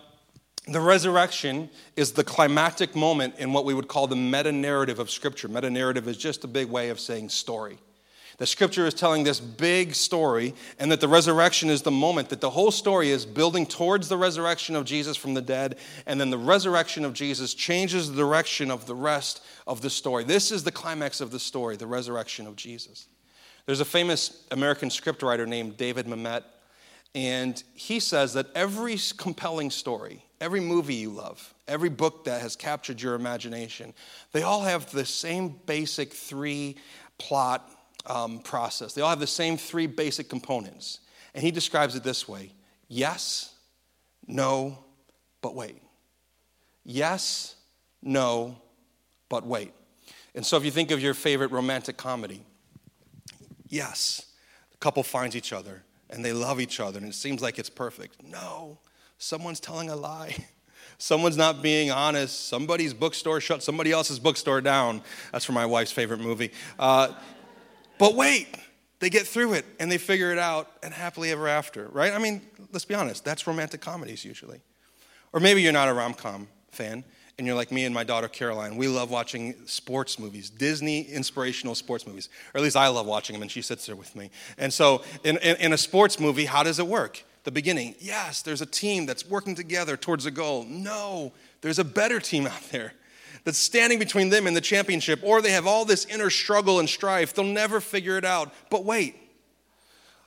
the 0.68 0.80
resurrection 0.80 1.70
is 1.96 2.12
the 2.12 2.24
climactic 2.24 2.94
moment 2.94 3.34
in 3.38 3.52
what 3.52 3.64
we 3.64 3.74
would 3.74 3.88
call 3.88 4.06
the 4.06 4.16
meta 4.16 4.52
narrative 4.52 4.98
of 4.98 5.10
Scripture. 5.10 5.48
Meta 5.48 5.70
narrative 5.70 6.06
is 6.08 6.16
just 6.16 6.44
a 6.44 6.48
big 6.48 6.68
way 6.68 6.90
of 6.90 7.00
saying 7.00 7.28
story. 7.30 7.78
The 8.38 8.46
scripture 8.46 8.86
is 8.86 8.94
telling 8.94 9.24
this 9.24 9.40
big 9.40 9.96
story, 9.96 10.54
and 10.78 10.92
that 10.92 11.00
the 11.00 11.08
resurrection 11.08 11.70
is 11.70 11.82
the 11.82 11.90
moment 11.90 12.28
that 12.28 12.40
the 12.40 12.50
whole 12.50 12.70
story 12.70 13.10
is 13.10 13.26
building 13.26 13.66
towards 13.66 14.08
the 14.08 14.16
resurrection 14.16 14.76
of 14.76 14.84
Jesus 14.84 15.16
from 15.16 15.34
the 15.34 15.42
dead, 15.42 15.76
and 16.06 16.20
then 16.20 16.30
the 16.30 16.38
resurrection 16.38 17.04
of 17.04 17.14
Jesus 17.14 17.52
changes 17.52 18.12
the 18.12 18.16
direction 18.16 18.70
of 18.70 18.86
the 18.86 18.94
rest 18.94 19.44
of 19.66 19.80
the 19.80 19.90
story. 19.90 20.22
This 20.22 20.52
is 20.52 20.62
the 20.62 20.70
climax 20.70 21.20
of 21.20 21.32
the 21.32 21.40
story, 21.40 21.76
the 21.76 21.88
resurrection 21.88 22.46
of 22.46 22.54
Jesus. 22.54 23.08
There's 23.66 23.80
a 23.80 23.84
famous 23.84 24.44
American 24.52 24.88
scriptwriter 24.88 25.46
named 25.46 25.76
David 25.76 26.06
Mamet, 26.06 26.44
and 27.16 27.60
he 27.74 27.98
says 27.98 28.34
that 28.34 28.46
every 28.54 28.98
compelling 29.16 29.72
story, 29.72 30.24
every 30.40 30.60
movie 30.60 30.94
you 30.94 31.10
love, 31.10 31.54
every 31.66 31.88
book 31.88 32.24
that 32.24 32.40
has 32.40 32.56
captured 32.56 33.00
your 33.00 33.14
imagination, 33.14 33.92
they 34.32 34.42
all 34.42 34.62
have 34.62 34.90
the 34.90 35.04
same 35.04 35.58
basic 35.66 36.12
three 36.12 36.76
plot 37.18 37.70
um, 38.06 38.40
process. 38.40 38.92
They 38.94 39.02
all 39.02 39.10
have 39.10 39.20
the 39.20 39.26
same 39.26 39.56
three 39.56 39.86
basic 39.86 40.28
components. 40.28 41.00
And 41.34 41.42
he 41.42 41.50
describes 41.50 41.94
it 41.94 42.02
this 42.02 42.28
way 42.28 42.52
yes, 42.88 43.54
no, 44.26 44.78
but 45.42 45.54
wait. 45.54 45.82
Yes, 46.84 47.54
no, 48.02 48.56
but 49.28 49.46
wait. 49.46 49.72
And 50.34 50.44
so 50.44 50.56
if 50.56 50.64
you 50.64 50.70
think 50.70 50.90
of 50.90 51.00
your 51.00 51.14
favorite 51.14 51.50
romantic 51.50 51.96
comedy, 51.96 52.44
yes, 53.68 54.26
the 54.70 54.78
couple 54.78 55.02
finds 55.02 55.36
each 55.36 55.52
other 55.52 55.82
and 56.10 56.24
they 56.24 56.32
love 56.32 56.60
each 56.60 56.80
other 56.80 56.98
and 56.98 57.08
it 57.08 57.14
seems 57.14 57.42
like 57.42 57.58
it's 57.58 57.70
perfect. 57.70 58.22
No, 58.22 58.78
someone's 59.18 59.60
telling 59.60 59.90
a 59.90 59.96
lie. 59.96 60.34
Someone's 61.00 61.36
not 61.36 61.62
being 61.62 61.92
honest. 61.92 62.48
Somebody's 62.48 62.92
bookstore 62.92 63.40
shut 63.40 63.62
somebody 63.62 63.92
else's 63.92 64.18
bookstore 64.18 64.60
down. 64.60 65.00
That's 65.30 65.44
for 65.44 65.52
my 65.52 65.64
wife's 65.64 65.92
favorite 65.92 66.18
movie. 66.18 66.50
Uh, 66.76 67.12
but 67.98 68.16
wait, 68.16 68.48
they 68.98 69.08
get 69.08 69.24
through 69.26 69.52
it 69.52 69.64
and 69.78 69.92
they 69.92 69.98
figure 69.98 70.32
it 70.32 70.38
out 70.38 70.68
and 70.82 70.92
happily 70.92 71.30
ever 71.30 71.46
after, 71.46 71.86
right? 71.92 72.12
I 72.12 72.18
mean, 72.18 72.40
let's 72.72 72.84
be 72.84 72.96
honest, 72.96 73.24
that's 73.24 73.46
romantic 73.46 73.80
comedies 73.80 74.24
usually. 74.24 74.60
Or 75.32 75.38
maybe 75.38 75.62
you're 75.62 75.72
not 75.72 75.88
a 75.88 75.94
rom 75.94 76.14
com 76.14 76.48
fan 76.72 77.04
and 77.38 77.46
you're 77.46 77.54
like 77.54 77.70
me 77.70 77.84
and 77.84 77.94
my 77.94 78.02
daughter 78.02 78.26
Caroline. 78.26 78.76
We 78.76 78.88
love 78.88 79.10
watching 79.10 79.54
sports 79.66 80.18
movies, 80.18 80.50
Disney 80.50 81.02
inspirational 81.02 81.76
sports 81.76 82.08
movies. 82.08 82.28
Or 82.52 82.58
at 82.58 82.64
least 82.64 82.76
I 82.76 82.88
love 82.88 83.06
watching 83.06 83.34
them 83.34 83.42
and 83.42 83.50
she 83.50 83.62
sits 83.62 83.86
there 83.86 83.94
with 83.94 84.16
me. 84.16 84.30
And 84.58 84.72
so 84.72 85.02
in, 85.22 85.36
in, 85.38 85.56
in 85.56 85.72
a 85.72 85.78
sports 85.78 86.18
movie, 86.18 86.46
how 86.46 86.64
does 86.64 86.80
it 86.80 86.86
work? 86.88 87.22
The 87.44 87.50
beginning, 87.50 87.94
yes, 87.98 88.42
there's 88.42 88.60
a 88.60 88.66
team 88.66 89.06
that's 89.06 89.26
working 89.26 89.54
together 89.54 89.96
towards 89.96 90.26
a 90.26 90.30
goal. 90.30 90.64
No, 90.64 91.32
there's 91.60 91.78
a 91.78 91.84
better 91.84 92.20
team 92.20 92.46
out 92.46 92.62
there 92.70 92.92
that's 93.44 93.58
standing 93.58 93.98
between 93.98 94.28
them 94.28 94.46
and 94.46 94.56
the 94.56 94.60
championship, 94.60 95.20
or 95.22 95.40
they 95.40 95.52
have 95.52 95.66
all 95.66 95.84
this 95.84 96.04
inner 96.06 96.30
struggle 96.30 96.80
and 96.80 96.88
strife. 96.88 97.34
They'll 97.34 97.44
never 97.44 97.80
figure 97.80 98.18
it 98.18 98.24
out. 98.24 98.52
But 98.70 98.84
wait, 98.84 99.16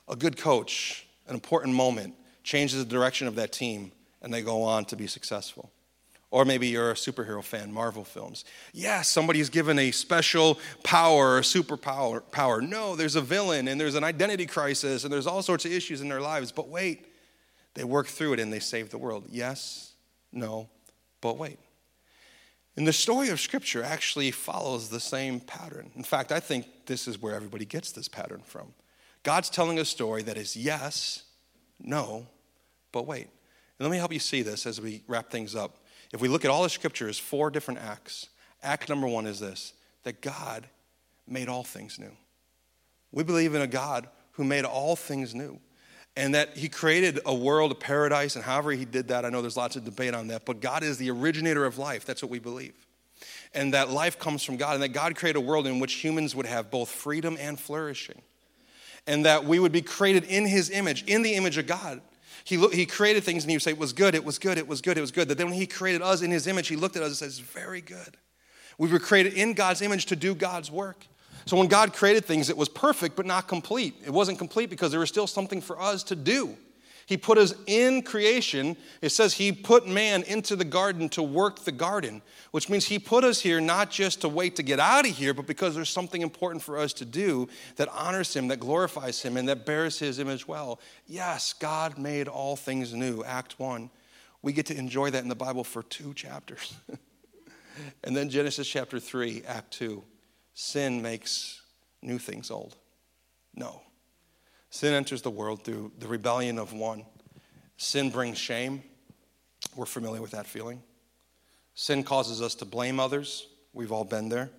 a 0.08 0.16
good 0.16 0.36
coach, 0.36 1.06
an 1.28 1.34
important 1.34 1.74
moment, 1.74 2.14
changes 2.42 2.78
the 2.78 2.90
direction 2.90 3.28
of 3.28 3.36
that 3.36 3.52
team, 3.52 3.92
and 4.20 4.32
they 4.32 4.42
go 4.42 4.62
on 4.62 4.84
to 4.86 4.96
be 4.96 5.06
successful. 5.06 5.70
Or 6.32 6.46
maybe 6.46 6.66
you're 6.66 6.92
a 6.92 6.94
superhero 6.94 7.44
fan, 7.44 7.70
Marvel 7.70 8.04
films. 8.04 8.46
Yes, 8.72 9.08
somebody's 9.10 9.50
given 9.50 9.78
a 9.78 9.90
special 9.90 10.58
power 10.82 11.36
or 11.36 11.40
superpower. 11.42 12.22
Power. 12.32 12.62
No, 12.62 12.96
there's 12.96 13.16
a 13.16 13.20
villain 13.20 13.68
and 13.68 13.78
there's 13.78 13.96
an 13.96 14.02
identity 14.02 14.46
crisis 14.46 15.04
and 15.04 15.12
there's 15.12 15.26
all 15.26 15.42
sorts 15.42 15.66
of 15.66 15.72
issues 15.72 16.00
in 16.00 16.08
their 16.08 16.22
lives. 16.22 16.50
But 16.50 16.68
wait, 16.68 17.06
they 17.74 17.84
work 17.84 18.06
through 18.06 18.32
it 18.32 18.40
and 18.40 18.50
they 18.50 18.60
save 18.60 18.88
the 18.88 18.96
world. 18.96 19.26
Yes, 19.30 19.92
no, 20.32 20.70
but 21.20 21.36
wait. 21.36 21.58
And 22.78 22.88
the 22.88 22.94
story 22.94 23.28
of 23.28 23.38
Scripture 23.38 23.82
actually 23.82 24.30
follows 24.30 24.88
the 24.88 25.00
same 25.00 25.38
pattern. 25.38 25.90
In 25.96 26.02
fact, 26.02 26.32
I 26.32 26.40
think 26.40 26.64
this 26.86 27.06
is 27.06 27.20
where 27.20 27.34
everybody 27.34 27.66
gets 27.66 27.92
this 27.92 28.08
pattern 28.08 28.40
from. 28.42 28.72
God's 29.22 29.50
telling 29.50 29.78
a 29.78 29.84
story 29.84 30.22
that 30.22 30.38
is 30.38 30.56
yes, 30.56 31.24
no, 31.78 32.26
but 32.90 33.06
wait. 33.06 33.28
And 33.78 33.86
let 33.86 33.90
me 33.90 33.98
help 33.98 34.14
you 34.14 34.18
see 34.18 34.40
this 34.40 34.64
as 34.64 34.80
we 34.80 35.02
wrap 35.06 35.30
things 35.30 35.54
up. 35.54 35.76
If 36.12 36.20
we 36.20 36.28
look 36.28 36.44
at 36.44 36.50
all 36.50 36.62
the 36.62 36.70
scriptures, 36.70 37.18
four 37.18 37.50
different 37.50 37.80
acts. 37.80 38.28
Act 38.62 38.88
number 38.88 39.08
one 39.08 39.26
is 39.26 39.40
this 39.40 39.72
that 40.04 40.20
God 40.20 40.66
made 41.26 41.48
all 41.48 41.64
things 41.64 41.98
new. 41.98 42.12
We 43.12 43.24
believe 43.24 43.54
in 43.54 43.62
a 43.62 43.66
God 43.66 44.08
who 44.32 44.44
made 44.44 44.64
all 44.64 44.96
things 44.96 45.34
new 45.34 45.60
and 46.16 46.34
that 46.34 46.56
he 46.56 46.68
created 46.68 47.20
a 47.24 47.34
world, 47.34 47.72
a 47.72 47.74
paradise, 47.74 48.36
and 48.36 48.44
however 48.44 48.72
he 48.72 48.84
did 48.84 49.08
that, 49.08 49.24
I 49.24 49.30
know 49.30 49.40
there's 49.40 49.56
lots 49.56 49.76
of 49.76 49.84
debate 49.84 50.14
on 50.14 50.28
that, 50.28 50.44
but 50.44 50.60
God 50.60 50.82
is 50.82 50.98
the 50.98 51.10
originator 51.10 51.64
of 51.64 51.78
life. 51.78 52.04
That's 52.04 52.22
what 52.22 52.30
we 52.30 52.38
believe. 52.38 52.74
And 53.54 53.72
that 53.72 53.90
life 53.90 54.18
comes 54.18 54.42
from 54.42 54.56
God, 54.56 54.74
and 54.74 54.82
that 54.82 54.90
God 54.90 55.16
created 55.16 55.38
a 55.38 55.42
world 55.42 55.66
in 55.66 55.78
which 55.78 55.94
humans 55.94 56.34
would 56.34 56.46
have 56.46 56.70
both 56.70 56.90
freedom 56.90 57.36
and 57.40 57.58
flourishing. 57.58 58.20
And 59.06 59.24
that 59.24 59.44
we 59.44 59.58
would 59.58 59.72
be 59.72 59.82
created 59.82 60.24
in 60.24 60.46
his 60.46 60.70
image, 60.70 61.02
in 61.04 61.22
the 61.22 61.34
image 61.34 61.56
of 61.56 61.66
God. 61.66 62.00
He, 62.44 62.56
lo- 62.56 62.68
he 62.68 62.86
created 62.86 63.24
things 63.24 63.44
and 63.44 63.50
he 63.50 63.56
would 63.56 63.62
say, 63.62 63.72
It 63.72 63.78
was 63.78 63.92
good, 63.92 64.14
it 64.14 64.24
was 64.24 64.38
good, 64.38 64.58
it 64.58 64.66
was 64.66 64.80
good, 64.80 64.98
it 64.98 65.00
was 65.00 65.10
good. 65.10 65.28
That 65.28 65.38
then 65.38 65.48
when 65.48 65.56
he 65.56 65.66
created 65.66 66.02
us 66.02 66.22
in 66.22 66.30
his 66.30 66.46
image, 66.46 66.68
he 66.68 66.76
looked 66.76 66.96
at 66.96 67.02
us 67.02 67.08
and 67.08 67.16
says, 67.16 67.38
Very 67.38 67.80
good. 67.80 68.16
We 68.78 68.90
were 68.90 68.98
created 68.98 69.34
in 69.34 69.54
God's 69.54 69.82
image 69.82 70.06
to 70.06 70.16
do 70.16 70.34
God's 70.34 70.70
work. 70.70 71.06
So 71.44 71.56
when 71.56 71.68
God 71.68 71.92
created 71.92 72.24
things, 72.24 72.48
it 72.48 72.56
was 72.56 72.68
perfect 72.68 73.16
but 73.16 73.26
not 73.26 73.48
complete. 73.48 73.94
It 74.04 74.10
wasn't 74.10 74.38
complete 74.38 74.70
because 74.70 74.90
there 74.90 75.00
was 75.00 75.08
still 75.08 75.26
something 75.26 75.60
for 75.60 75.80
us 75.80 76.02
to 76.04 76.16
do. 76.16 76.56
He 77.06 77.16
put 77.16 77.38
us 77.38 77.54
in 77.66 78.02
creation. 78.02 78.76
It 79.00 79.10
says 79.10 79.34
He 79.34 79.52
put 79.52 79.86
man 79.86 80.22
into 80.22 80.56
the 80.56 80.64
garden 80.64 81.08
to 81.10 81.22
work 81.22 81.64
the 81.64 81.72
garden, 81.72 82.22
which 82.50 82.68
means 82.68 82.86
He 82.86 82.98
put 82.98 83.24
us 83.24 83.40
here 83.40 83.60
not 83.60 83.90
just 83.90 84.20
to 84.22 84.28
wait 84.28 84.56
to 84.56 84.62
get 84.62 84.80
out 84.80 85.06
of 85.06 85.16
here, 85.16 85.34
but 85.34 85.46
because 85.46 85.74
there's 85.74 85.90
something 85.90 86.22
important 86.22 86.62
for 86.62 86.78
us 86.78 86.92
to 86.94 87.04
do 87.04 87.48
that 87.76 87.88
honors 87.88 88.34
Him, 88.34 88.48
that 88.48 88.60
glorifies 88.60 89.22
Him, 89.22 89.36
and 89.36 89.48
that 89.48 89.66
bears 89.66 89.98
His 89.98 90.18
image 90.18 90.46
well. 90.46 90.80
Yes, 91.06 91.52
God 91.52 91.98
made 91.98 92.28
all 92.28 92.56
things 92.56 92.94
new. 92.94 93.22
Act 93.24 93.58
1. 93.58 93.90
We 94.42 94.52
get 94.52 94.66
to 94.66 94.76
enjoy 94.76 95.10
that 95.10 95.22
in 95.22 95.28
the 95.28 95.34
Bible 95.34 95.64
for 95.64 95.82
two 95.82 96.14
chapters. 96.14 96.74
and 98.04 98.16
then 98.16 98.28
Genesis 98.28 98.66
chapter 98.66 98.98
3, 98.98 99.42
Act 99.46 99.72
2 99.72 100.02
sin 100.54 101.02
makes 101.02 101.62
new 102.02 102.18
things 102.18 102.50
old. 102.50 102.76
No. 103.54 103.82
Sin 104.72 104.94
enters 104.94 105.20
the 105.20 105.30
world 105.30 105.64
through 105.64 105.92
the 105.98 106.08
rebellion 106.08 106.58
of 106.58 106.72
one. 106.72 107.04
Sin 107.76 108.08
brings 108.08 108.38
shame. 108.38 108.82
We're 109.76 109.84
familiar 109.84 110.22
with 110.22 110.30
that 110.30 110.46
feeling. 110.46 110.82
Sin 111.74 112.02
causes 112.02 112.40
us 112.40 112.54
to 112.56 112.64
blame 112.64 112.98
others. 112.98 113.48
We've 113.74 113.92
all 113.92 114.04
been 114.04 114.30
there. 114.30 114.50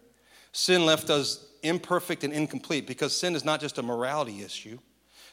Sin 0.52 0.86
left 0.86 1.10
us 1.10 1.48
imperfect 1.64 2.24
and 2.24 2.32
incomplete 2.32 2.86
because 2.86 3.18
sin 3.18 3.36
is 3.36 3.44
not 3.44 3.60
just 3.60 3.80
a 3.80 3.84
morality 3.84 4.44
issue, 4.44 4.78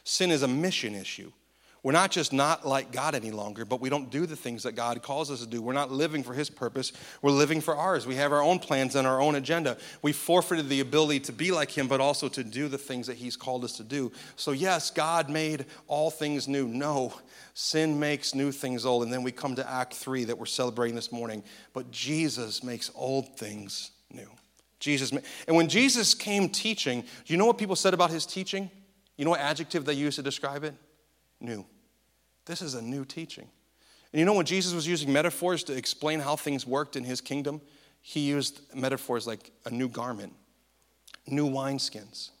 sin 0.03 0.31
is 0.31 0.41
a 0.41 0.47
mission 0.47 0.95
issue. 0.95 1.31
We're 1.83 1.93
not 1.93 2.11
just 2.11 2.31
not 2.31 2.67
like 2.67 2.91
God 2.91 3.15
any 3.15 3.31
longer, 3.31 3.65
but 3.65 3.81
we 3.81 3.89
don't 3.89 4.11
do 4.11 4.27
the 4.27 4.35
things 4.35 4.61
that 4.63 4.73
God 4.73 5.01
calls 5.01 5.31
us 5.31 5.39
to 5.39 5.47
do. 5.47 5.63
We're 5.63 5.73
not 5.73 5.91
living 5.91 6.21
for 6.21 6.33
His 6.35 6.47
purpose, 6.47 6.91
we're 7.23 7.31
living 7.31 7.59
for 7.59 7.75
ours. 7.75 8.05
We 8.05 8.15
have 8.15 8.31
our 8.31 8.43
own 8.43 8.59
plans 8.59 8.95
and 8.95 9.07
our 9.07 9.19
own 9.19 9.33
agenda. 9.33 9.77
We 10.03 10.11
forfeited 10.11 10.69
the 10.69 10.81
ability 10.81 11.21
to 11.21 11.31
be 11.31 11.51
like 11.51 11.71
Him, 11.71 11.87
but 11.87 11.99
also 11.99 12.27
to 12.29 12.43
do 12.43 12.67
the 12.67 12.77
things 12.77 13.07
that 13.07 13.17
He's 13.17 13.35
called 13.35 13.63
us 13.63 13.73
to 13.77 13.83
do. 13.83 14.11
So, 14.35 14.51
yes, 14.51 14.91
God 14.91 15.27
made 15.27 15.65
all 15.87 16.11
things 16.11 16.47
new. 16.47 16.67
No, 16.67 17.15
sin 17.55 17.99
makes 17.99 18.35
new 18.35 18.51
things 18.51 18.85
old. 18.85 19.01
And 19.01 19.11
then 19.11 19.23
we 19.23 19.31
come 19.31 19.55
to 19.55 19.67
Act 19.67 19.95
3 19.95 20.25
that 20.25 20.37
we're 20.37 20.45
celebrating 20.45 20.95
this 20.95 21.11
morning. 21.11 21.43
But 21.73 21.89
Jesus 21.89 22.63
makes 22.63 22.91
old 22.93 23.37
things 23.37 23.89
new. 24.11 24.29
Jesus, 24.79 25.11
and 25.47 25.55
when 25.55 25.67
Jesus 25.67 26.13
came 26.13 26.49
teaching, 26.49 27.01
do 27.01 27.33
you 27.33 27.37
know 27.37 27.45
what 27.45 27.57
people 27.57 27.75
said 27.75 27.93
about 27.93 28.09
his 28.09 28.25
teaching? 28.25 28.69
You 29.15 29.25
know 29.25 29.31
what 29.31 29.39
adjective 29.39 29.85
they 29.85 29.93
used 29.93 30.15
to 30.15 30.23
describe 30.23 30.63
it? 30.63 30.73
New. 31.41 31.65
This 32.45 32.61
is 32.61 32.73
a 32.73 32.81
new 32.81 33.05
teaching. 33.05 33.47
And 34.11 34.19
you 34.19 34.25
know, 34.25 34.33
when 34.33 34.45
Jesus 34.45 34.73
was 34.73 34.87
using 34.87 35.11
metaphors 35.13 35.63
to 35.65 35.73
explain 35.73 36.19
how 36.19 36.35
things 36.35 36.67
worked 36.67 36.95
in 36.95 37.03
his 37.03 37.21
kingdom, 37.21 37.61
he 38.01 38.21
used 38.21 38.61
metaphors 38.75 39.27
like 39.27 39.51
a 39.65 39.69
new 39.69 39.87
garment, 39.87 40.33
new 41.27 41.49
wineskins. 41.49 42.31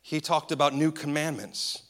He 0.00 0.20
talked 0.20 0.52
about 0.52 0.74
new 0.74 0.90
commandments. 0.90 1.82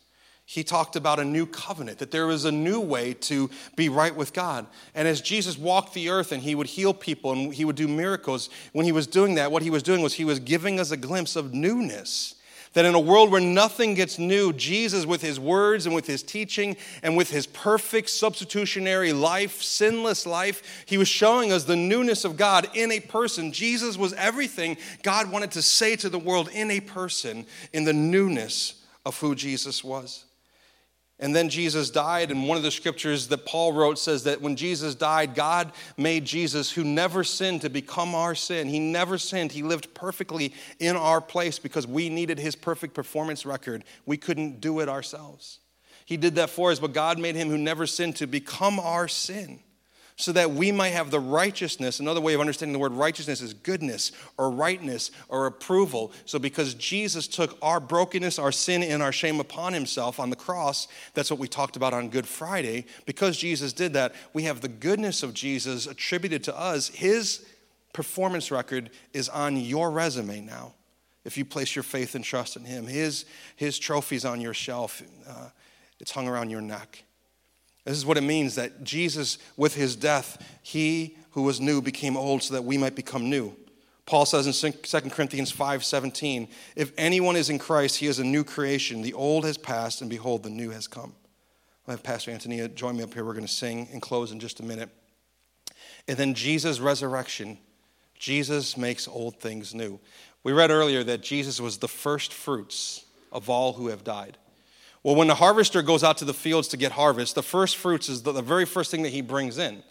he 0.44 0.62
talked 0.62 0.96
about 0.96 1.18
a 1.18 1.24
new 1.24 1.46
covenant, 1.46 1.98
that 1.98 2.10
there 2.10 2.26
was 2.26 2.44
a 2.44 2.52
new 2.52 2.78
way 2.78 3.14
to 3.14 3.48
be 3.74 3.88
right 3.88 4.14
with 4.14 4.34
God. 4.34 4.66
And 4.94 5.06
as 5.08 5.20
Jesus 5.20 5.56
walked 5.56 5.94
the 5.94 6.10
earth 6.10 6.30
and 6.30 6.42
he 6.42 6.54
would 6.54 6.66
heal 6.66 6.92
people 6.92 7.32
and 7.32 7.54
he 7.54 7.64
would 7.64 7.76
do 7.76 7.88
miracles, 7.88 8.50
when 8.72 8.84
he 8.84 8.92
was 8.92 9.06
doing 9.06 9.36
that, 9.36 9.50
what 9.50 9.62
he 9.62 9.70
was 9.70 9.82
doing 9.82 10.02
was 10.02 10.12
he 10.14 10.26
was 10.26 10.40
giving 10.40 10.78
us 10.78 10.90
a 10.90 10.96
glimpse 10.98 11.36
of 11.36 11.54
newness. 11.54 12.34
That 12.74 12.86
in 12.86 12.94
a 12.94 13.00
world 13.00 13.30
where 13.30 13.40
nothing 13.40 13.94
gets 13.94 14.18
new, 14.18 14.52
Jesus, 14.52 15.04
with 15.04 15.20
his 15.20 15.38
words 15.38 15.84
and 15.84 15.94
with 15.94 16.06
his 16.06 16.22
teaching 16.22 16.76
and 17.02 17.16
with 17.16 17.30
his 17.30 17.46
perfect 17.46 18.08
substitutionary 18.08 19.12
life, 19.12 19.62
sinless 19.62 20.26
life, 20.26 20.84
he 20.86 20.96
was 20.96 21.08
showing 21.08 21.52
us 21.52 21.64
the 21.64 21.76
newness 21.76 22.24
of 22.24 22.38
God 22.38 22.68
in 22.74 22.90
a 22.90 23.00
person. 23.00 23.52
Jesus 23.52 23.98
was 23.98 24.14
everything 24.14 24.78
God 25.02 25.30
wanted 25.30 25.50
to 25.52 25.62
say 25.62 25.96
to 25.96 26.08
the 26.08 26.18
world 26.18 26.48
in 26.52 26.70
a 26.70 26.80
person, 26.80 27.44
in 27.74 27.84
the 27.84 27.92
newness 27.92 28.82
of 29.04 29.18
who 29.18 29.34
Jesus 29.34 29.84
was. 29.84 30.24
And 31.18 31.36
then 31.36 31.48
Jesus 31.48 31.90
died, 31.90 32.30
and 32.30 32.48
one 32.48 32.56
of 32.56 32.64
the 32.64 32.70
scriptures 32.70 33.28
that 33.28 33.46
Paul 33.46 33.72
wrote 33.72 33.98
says 33.98 34.24
that 34.24 34.40
when 34.40 34.56
Jesus 34.56 34.96
died, 34.96 35.36
God 35.36 35.70
made 35.96 36.24
Jesus, 36.24 36.72
who 36.72 36.82
never 36.82 37.22
sinned, 37.22 37.60
to 37.60 37.70
become 37.70 38.14
our 38.14 38.34
sin. 38.34 38.68
He 38.68 38.80
never 38.80 39.18
sinned. 39.18 39.52
He 39.52 39.62
lived 39.62 39.94
perfectly 39.94 40.52
in 40.80 40.96
our 40.96 41.20
place 41.20 41.60
because 41.60 41.86
we 41.86 42.08
needed 42.08 42.40
his 42.40 42.56
perfect 42.56 42.94
performance 42.94 43.46
record. 43.46 43.84
We 44.04 44.16
couldn't 44.16 44.60
do 44.60 44.80
it 44.80 44.88
ourselves. 44.88 45.60
He 46.06 46.16
did 46.16 46.34
that 46.34 46.50
for 46.50 46.72
us, 46.72 46.80
but 46.80 46.92
God 46.92 47.20
made 47.20 47.36
him 47.36 47.48
who 47.48 47.58
never 47.58 47.86
sinned 47.86 48.16
to 48.16 48.26
become 48.26 48.80
our 48.80 49.06
sin 49.06 49.60
so 50.22 50.30
that 50.30 50.52
we 50.52 50.70
might 50.70 50.90
have 50.90 51.10
the 51.10 51.18
righteousness. 51.18 51.98
Another 51.98 52.20
way 52.20 52.32
of 52.32 52.40
understanding 52.40 52.72
the 52.72 52.78
word 52.78 52.92
righteousness 52.92 53.40
is 53.40 53.54
goodness 53.54 54.12
or 54.38 54.52
rightness 54.52 55.10
or 55.28 55.46
approval. 55.46 56.12
So, 56.26 56.38
because 56.38 56.74
Jesus 56.74 57.26
took 57.26 57.58
our 57.60 57.80
brokenness, 57.80 58.38
our 58.38 58.52
sin, 58.52 58.84
and 58.84 59.02
our 59.02 59.10
shame 59.10 59.40
upon 59.40 59.72
himself 59.72 60.20
on 60.20 60.30
the 60.30 60.36
cross, 60.36 60.86
that's 61.14 61.28
what 61.28 61.40
we 61.40 61.48
talked 61.48 61.74
about 61.74 61.92
on 61.92 62.08
Good 62.08 62.28
Friday. 62.28 62.86
Because 63.04 63.36
Jesus 63.36 63.72
did 63.72 63.94
that, 63.94 64.14
we 64.32 64.44
have 64.44 64.60
the 64.60 64.68
goodness 64.68 65.24
of 65.24 65.34
Jesus 65.34 65.88
attributed 65.88 66.44
to 66.44 66.56
us. 66.56 66.86
His 66.86 67.44
performance 67.92 68.52
record 68.52 68.90
is 69.12 69.28
on 69.28 69.56
your 69.56 69.90
resume 69.90 70.40
now. 70.40 70.72
If 71.24 71.36
you 71.36 71.44
place 71.44 71.74
your 71.74 71.82
faith 71.82 72.14
and 72.14 72.24
trust 72.24 72.54
in 72.54 72.64
him, 72.64 72.86
his, 72.86 73.24
his 73.56 73.76
trophy's 73.76 74.24
on 74.24 74.40
your 74.40 74.54
shelf, 74.54 75.02
uh, 75.28 75.48
it's 75.98 76.12
hung 76.12 76.28
around 76.28 76.50
your 76.50 76.60
neck. 76.60 77.02
This 77.84 77.96
is 77.96 78.06
what 78.06 78.16
it 78.16 78.22
means 78.22 78.54
that 78.54 78.84
Jesus, 78.84 79.38
with 79.56 79.74
his 79.74 79.96
death, 79.96 80.42
he 80.62 81.16
who 81.32 81.42
was 81.42 81.60
new 81.60 81.82
became 81.82 82.16
old 82.16 82.42
so 82.42 82.54
that 82.54 82.64
we 82.64 82.78
might 82.78 82.94
become 82.94 83.28
new. 83.28 83.56
Paul 84.06 84.26
says 84.26 84.46
in 84.46 84.52
2 84.52 85.10
Corinthians 85.10 85.52
5:17, 85.52 86.48
if 86.76 86.92
anyone 86.98 87.36
is 87.36 87.50
in 87.50 87.58
Christ, 87.58 87.96
he 87.96 88.06
is 88.06 88.18
a 88.18 88.24
new 88.24 88.44
creation. 88.44 89.02
The 89.02 89.14
old 89.14 89.44
has 89.44 89.56
passed, 89.56 90.00
and 90.00 90.10
behold, 90.10 90.42
the 90.42 90.50
new 90.50 90.70
has 90.70 90.86
come. 90.86 91.14
I'll 91.86 91.94
have 91.94 92.02
Pastor 92.02 92.30
Antonia 92.30 92.68
join 92.68 92.96
me 92.96 93.02
up 93.02 93.14
here. 93.14 93.24
We're 93.24 93.32
going 93.32 93.46
to 93.46 93.52
sing 93.52 93.88
and 93.92 94.00
close 94.00 94.30
in 94.30 94.38
just 94.38 94.60
a 94.60 94.64
minute. 94.64 94.90
And 96.06 96.16
then 96.16 96.34
Jesus' 96.34 96.78
resurrection, 96.78 97.58
Jesus 98.16 98.76
makes 98.76 99.08
old 99.08 99.40
things 99.40 99.74
new. 99.74 99.98
We 100.44 100.52
read 100.52 100.70
earlier 100.70 101.02
that 101.04 101.22
Jesus 101.22 101.60
was 101.60 101.78
the 101.78 101.88
first 101.88 102.32
fruits 102.32 103.04
of 103.30 103.48
all 103.48 103.72
who 103.72 103.88
have 103.88 104.04
died. 104.04 104.36
Well, 105.02 105.16
when 105.16 105.28
the 105.28 105.34
harvester 105.34 105.82
goes 105.82 106.04
out 106.04 106.18
to 106.18 106.24
the 106.24 106.34
fields 106.34 106.68
to 106.68 106.76
get 106.76 106.92
harvest, 106.92 107.34
the 107.34 107.42
first 107.42 107.76
fruits 107.76 108.08
is 108.08 108.22
the, 108.22 108.32
the 108.32 108.42
very 108.42 108.64
first 108.64 108.90
thing 108.90 109.02
that 109.02 109.10
he 109.10 109.20
brings 109.20 109.58
in. 109.58 109.82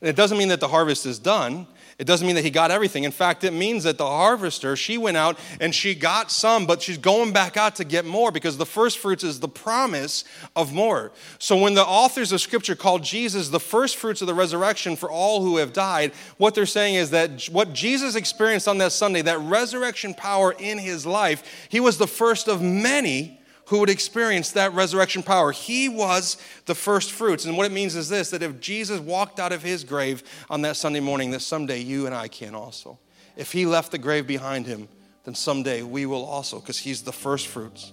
And 0.00 0.08
it 0.08 0.14
doesn't 0.14 0.38
mean 0.38 0.48
that 0.48 0.60
the 0.60 0.68
harvest 0.68 1.06
is 1.06 1.18
done. 1.18 1.66
It 1.98 2.06
doesn't 2.06 2.24
mean 2.24 2.36
that 2.36 2.44
he 2.44 2.50
got 2.50 2.70
everything. 2.70 3.02
In 3.02 3.10
fact, 3.10 3.42
it 3.42 3.52
means 3.52 3.82
that 3.82 3.98
the 3.98 4.06
harvester, 4.06 4.76
she 4.76 4.96
went 4.96 5.16
out 5.16 5.36
and 5.60 5.74
she 5.74 5.96
got 5.96 6.30
some, 6.30 6.66
but 6.66 6.80
she's 6.80 6.98
going 6.98 7.32
back 7.32 7.56
out 7.56 7.74
to 7.76 7.84
get 7.84 8.04
more 8.04 8.30
because 8.30 8.56
the 8.56 8.66
first 8.66 8.98
fruits 8.98 9.24
is 9.24 9.40
the 9.40 9.48
promise 9.48 10.22
of 10.54 10.72
more. 10.72 11.10
So 11.40 11.56
when 11.56 11.74
the 11.74 11.84
authors 11.84 12.30
of 12.30 12.40
scripture 12.40 12.76
called 12.76 13.02
Jesus 13.02 13.48
the 13.48 13.58
first 13.58 13.96
fruits 13.96 14.20
of 14.20 14.28
the 14.28 14.34
resurrection 14.34 14.94
for 14.94 15.10
all 15.10 15.42
who 15.42 15.56
have 15.56 15.72
died, 15.72 16.12
what 16.36 16.54
they're 16.54 16.66
saying 16.66 16.94
is 16.94 17.10
that 17.10 17.46
what 17.46 17.72
Jesus 17.72 18.14
experienced 18.14 18.68
on 18.68 18.78
that 18.78 18.92
Sunday, 18.92 19.22
that 19.22 19.40
resurrection 19.40 20.14
power 20.14 20.54
in 20.60 20.78
his 20.78 21.04
life, 21.04 21.66
he 21.68 21.80
was 21.80 21.98
the 21.98 22.06
first 22.06 22.46
of 22.46 22.62
many 22.62 23.37
who 23.68 23.80
would 23.80 23.90
experience 23.90 24.52
that 24.52 24.72
resurrection 24.72 25.22
power. 25.22 25.52
He 25.52 25.90
was 25.90 26.38
the 26.64 26.74
first 26.74 27.12
fruits. 27.12 27.44
And 27.44 27.56
what 27.56 27.66
it 27.66 27.72
means 27.72 27.96
is 27.96 28.08
this 28.08 28.30
that 28.30 28.42
if 28.42 28.60
Jesus 28.60 28.98
walked 28.98 29.38
out 29.38 29.52
of 29.52 29.62
his 29.62 29.84
grave 29.84 30.22
on 30.48 30.62
that 30.62 30.76
Sunday 30.76 31.00
morning, 31.00 31.30
that 31.32 31.40
someday 31.40 31.80
you 31.80 32.06
and 32.06 32.14
I 32.14 32.28
can 32.28 32.54
also. 32.54 32.98
If 33.36 33.52
he 33.52 33.66
left 33.66 33.92
the 33.92 33.98
grave 33.98 34.26
behind 34.26 34.66
him, 34.66 34.88
then 35.24 35.34
someday 35.34 35.82
we 35.82 36.06
will 36.06 36.24
also, 36.24 36.60
because 36.60 36.78
he's 36.78 37.02
the 37.02 37.12
first 37.12 37.46
fruits. 37.46 37.92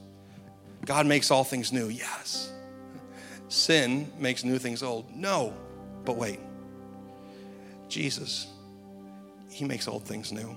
God 0.86 1.06
makes 1.08 1.30
all 1.30 1.44
things 1.44 1.74
new, 1.74 1.90
yes. 1.90 2.54
Sin 3.50 4.12
makes 4.18 4.46
new 4.46 4.58
things 4.58 4.82
old, 4.82 5.14
no. 5.14 5.54
But 6.06 6.16
wait, 6.16 6.40
Jesus, 7.90 8.48
he 9.50 9.66
makes 9.66 9.90
old 9.90 10.06
things 10.06 10.32
new. 10.32 10.56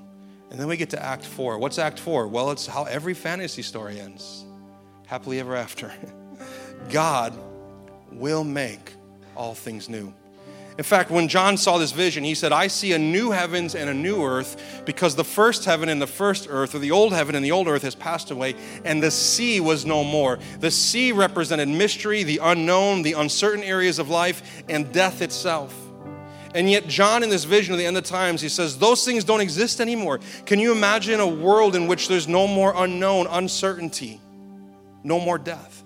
And 0.51 0.61
then 0.61 0.69
we 0.69 0.77
get 0.77 0.91
to 0.91 1.03
Act 1.03 1.25
Four. 1.25 1.59
What's 1.59 1.79
Act 1.79 1.99
Four? 1.99 2.29
Well, 2.29 2.53
it's 2.53 2.67
how 2.67 2.85
every 2.85 3.15
fantasy 3.15 3.63
story 3.63 3.99
ends 3.99 4.45
happily 5.09 5.41
ever 5.41 5.57
after. 5.57 5.93
God 6.91 7.33
will 8.13 8.45
make 8.45 8.93
all 9.35 9.55
things 9.55 9.89
new. 9.89 10.15
In 10.77 10.85
fact, 10.85 11.11
when 11.11 11.27
John 11.27 11.57
saw 11.57 11.79
this 11.79 11.91
vision, 11.91 12.23
he 12.23 12.37
said, 12.37 12.53
I 12.53 12.69
see 12.69 12.93
a 12.93 12.99
new 12.99 13.33
heavens 13.33 13.75
and 13.75 13.91
a 13.91 13.95
new 13.95 14.23
earth 14.23 14.83
because 14.85 15.17
the 15.17 15.25
first 15.25 15.65
heaven 15.65 15.89
and 15.89 16.01
the 16.01 16.07
first 16.07 16.47
earth, 16.49 16.73
or 16.73 16.79
the 16.79 16.93
old 16.93 17.13
heaven 17.13 17.35
and 17.35 17.45
the 17.45 17.51
old 17.51 17.67
earth, 17.67 17.83
has 17.83 17.97
passed 17.97 18.31
away, 18.31 18.55
and 18.85 19.03
the 19.03 19.11
sea 19.11 19.59
was 19.59 19.85
no 19.85 20.05
more. 20.05 20.39
The 20.61 20.71
sea 20.71 21.11
represented 21.11 21.69
mystery, 21.69 22.23
the 22.23 22.39
unknown, 22.41 23.03
the 23.03 23.15
uncertain 23.15 23.65
areas 23.65 23.99
of 23.99 24.09
life, 24.09 24.63
and 24.69 24.93
death 24.93 25.21
itself. 25.21 25.75
And 26.55 26.71
yet, 26.71 26.87
John, 26.87 27.25
in 27.25 27.29
this 27.29 27.45
vision 27.45 27.75
of 27.75 27.79
the 27.79 27.87
end 27.87 27.97
of 27.97 28.05
times, 28.05 28.41
he 28.41 28.49
says, 28.49 28.79
Those 28.79 29.05
things 29.05 29.25
don't 29.25 29.41
exist 29.41 29.81
anymore. 29.81 30.21
Can 30.47 30.61
you 30.61 30.71
imagine 30.71 31.19
a 31.19 31.27
world 31.27 31.75
in 31.75 31.89
which 31.89 32.07
there's 32.07 32.29
no 32.29 32.47
more 32.47 32.73
unknown, 32.77 33.27
uncertainty? 33.27 34.21
No 35.03 35.21
more 35.21 35.39
death. 35.39 35.83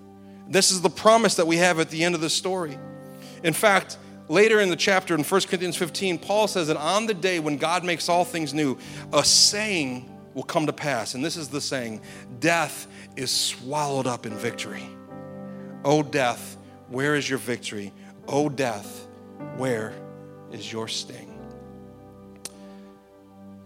This 0.47 0.71
is 0.71 0.81
the 0.81 0.89
promise 0.89 1.35
that 1.35 1.47
we 1.47 1.57
have 1.57 1.79
at 1.79 1.89
the 1.89 2.03
end 2.03 2.15
of 2.15 2.21
the 2.21 2.29
story. 2.29 2.77
In 3.43 3.53
fact, 3.53 3.97
later 4.27 4.59
in 4.59 4.69
the 4.69 4.75
chapter 4.75 5.15
in 5.15 5.23
1 5.23 5.41
Corinthians 5.41 5.75
15, 5.77 6.19
Paul 6.19 6.47
says 6.47 6.67
that 6.67 6.77
on 6.77 7.05
the 7.05 7.13
day 7.13 7.39
when 7.39 7.57
God 7.57 7.83
makes 7.83 8.09
all 8.09 8.25
things 8.25 8.53
new, 8.53 8.77
a 9.11 9.23
saying 9.23 10.09
will 10.33 10.43
come 10.43 10.65
to 10.65 10.73
pass. 10.73 11.13
And 11.13 11.23
this 11.23 11.37
is 11.37 11.49
the 11.49 11.61
saying 11.61 12.01
Death 12.39 12.87
is 13.15 13.31
swallowed 13.31 14.07
up 14.07 14.25
in 14.25 14.33
victory. 14.33 14.83
O 15.85 16.01
death, 16.01 16.57
where 16.89 17.15
is 17.15 17.29
your 17.29 17.39
victory? 17.39 17.91
O 18.27 18.49
death, 18.49 19.07
where 19.57 19.93
is 20.51 20.71
your 20.71 20.87
sting? 20.87 21.29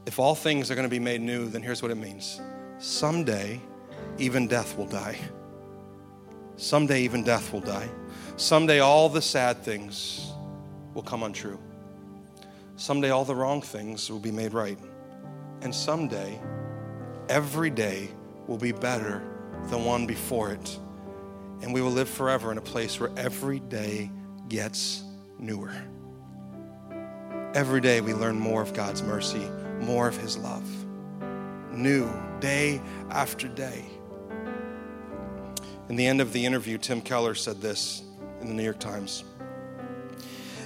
If 0.06 0.20
all 0.20 0.36
things 0.36 0.72
are 0.72 0.76
going 0.76 0.86
to 0.86 0.90
be 0.90 1.00
made 1.00 1.22
new, 1.22 1.48
then 1.48 1.62
here's 1.62 1.82
what 1.82 1.92
it 1.92 1.96
means 1.96 2.42
someday, 2.80 3.60
even 4.20 4.48
death 4.48 4.78
will 4.78 4.88
die. 4.88 5.18
Someday, 6.56 7.02
even 7.02 7.24
death 7.24 7.54
will 7.54 7.62
die. 7.62 7.90
Someday, 8.36 8.80
all 8.80 9.10
the 9.10 9.22
sad 9.22 9.64
things 9.64 10.32
will 10.94 11.04
come 11.04 11.24
untrue. 11.24 11.60
Someday, 12.76 13.12
all 13.12 13.26
the 13.26 13.36
wrong 13.36 13.62
things 13.62 14.10
will 14.10 14.20
be 14.20 14.32
made 14.32 14.54
right. 14.54 14.80
And 15.62 15.74
someday, 15.74 16.40
every 17.30 17.70
day 17.70 18.10
will 18.48 18.58
be 18.58 18.72
better 18.72 19.22
than 19.70 19.86
one 19.86 20.06
before 20.08 20.52
it. 20.52 20.80
And 21.62 21.74
we 21.74 21.82
will 21.82 21.92
live 21.92 22.10
forever 22.10 22.52
in 22.52 22.58
a 22.58 22.62
place 22.62 23.00
where 23.00 23.12
every 23.18 23.60
day 23.60 24.12
gets 24.50 25.04
newer. 25.40 25.74
Every 27.54 27.82
day 27.82 28.02
we 28.02 28.14
learn 28.14 28.40
more 28.40 28.62
of 28.62 28.74
God's 28.74 29.02
mercy, 29.02 29.50
more 29.80 30.08
of 30.08 30.18
His 30.18 30.38
love. 30.38 30.68
New, 31.72 32.10
day 32.40 32.82
after 33.10 33.48
day. 33.48 33.86
In 35.90 35.96
the 35.96 36.06
end 36.06 36.20
of 36.20 36.34
the 36.34 36.46
interview, 36.46 36.78
Tim 36.78 37.02
Keller 37.02 37.34
said 37.34 37.62
this 37.62 38.04
in 38.42 38.48
the 38.48 38.54
New 38.54 38.64
York 38.64 38.80
Times 38.80 39.24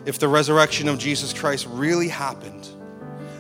If 0.06 0.20
the 0.20 0.28
resurrection 0.28 0.88
of 0.88 0.98
Jesus 0.98 1.32
Christ 1.34 1.68
really 1.70 2.08
happened, 2.08 2.68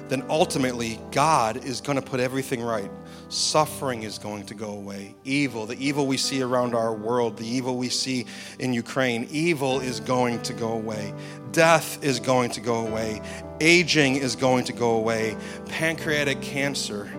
then 0.07 0.23
ultimately 0.29 0.99
God 1.11 1.63
is 1.63 1.79
going 1.79 1.95
to 1.95 2.01
put 2.01 2.19
everything 2.19 2.61
right. 2.61 2.91
Suffering 3.29 4.03
is 4.03 4.17
going 4.17 4.45
to 4.47 4.53
go 4.53 4.71
away. 4.71 5.15
Evil, 5.23 5.65
the 5.65 5.81
evil 5.83 6.05
we 6.05 6.17
see 6.17 6.41
around 6.41 6.75
our 6.75 6.93
world, 6.93 7.37
the 7.37 7.47
evil 7.47 7.77
we 7.77 7.87
see 7.87 8.25
in 8.59 8.73
Ukraine, 8.73 9.25
evil 9.31 9.79
is 9.79 10.01
going 10.01 10.41
to 10.41 10.51
go 10.53 10.73
away. 10.73 11.13
Death 11.53 12.03
is 12.03 12.19
going 12.19 12.51
to 12.51 12.59
go 12.59 12.85
away. 12.85 13.21
Aging 13.61 14.17
is 14.17 14.35
going 14.35 14.65
to 14.65 14.73
go 14.73 14.97
away. 14.97 15.37
Pancreatic 15.67 16.41
cancer 16.41 17.09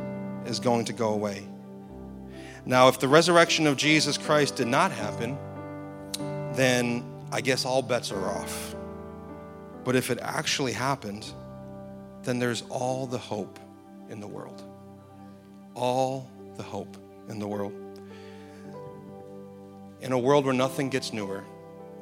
is 0.44 0.60
going 0.60 0.84
to 0.84 0.92
go 0.92 1.14
away. 1.14 1.48
Now, 2.64 2.88
if 2.88 3.00
the 3.00 3.08
resurrection 3.08 3.66
of 3.66 3.76
Jesus 3.76 4.16
Christ 4.16 4.56
did 4.56 4.68
not 4.68 4.92
happen, 4.92 5.36
then 6.54 7.04
I 7.32 7.40
guess 7.40 7.64
all 7.64 7.82
bets 7.82 8.12
are 8.12 8.24
off. 8.24 8.76
But 9.84 9.96
if 9.96 10.10
it 10.10 10.18
actually 10.22 10.72
happened, 10.72 11.26
then 12.22 12.38
there's 12.38 12.62
all 12.68 13.06
the 13.06 13.18
hope 13.18 13.58
in 14.08 14.20
the 14.20 14.28
world. 14.28 14.62
All 15.74 16.30
the 16.56 16.62
hope 16.62 16.96
in 17.28 17.38
the 17.38 17.48
world. 17.48 17.72
in 20.00 20.10
a 20.12 20.18
world 20.18 20.44
where 20.44 20.54
nothing 20.54 20.88
gets 20.88 21.12
newer 21.12 21.44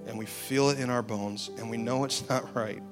and 0.06 0.18
we 0.18 0.24
feel 0.24 0.70
it 0.70 0.80
in 0.80 0.88
our 0.88 1.02
bones 1.02 1.50
and 1.58 1.70
we 1.70 1.76
know 1.76 2.04
it's 2.04 2.26
not 2.30 2.54
right, 2.54 2.82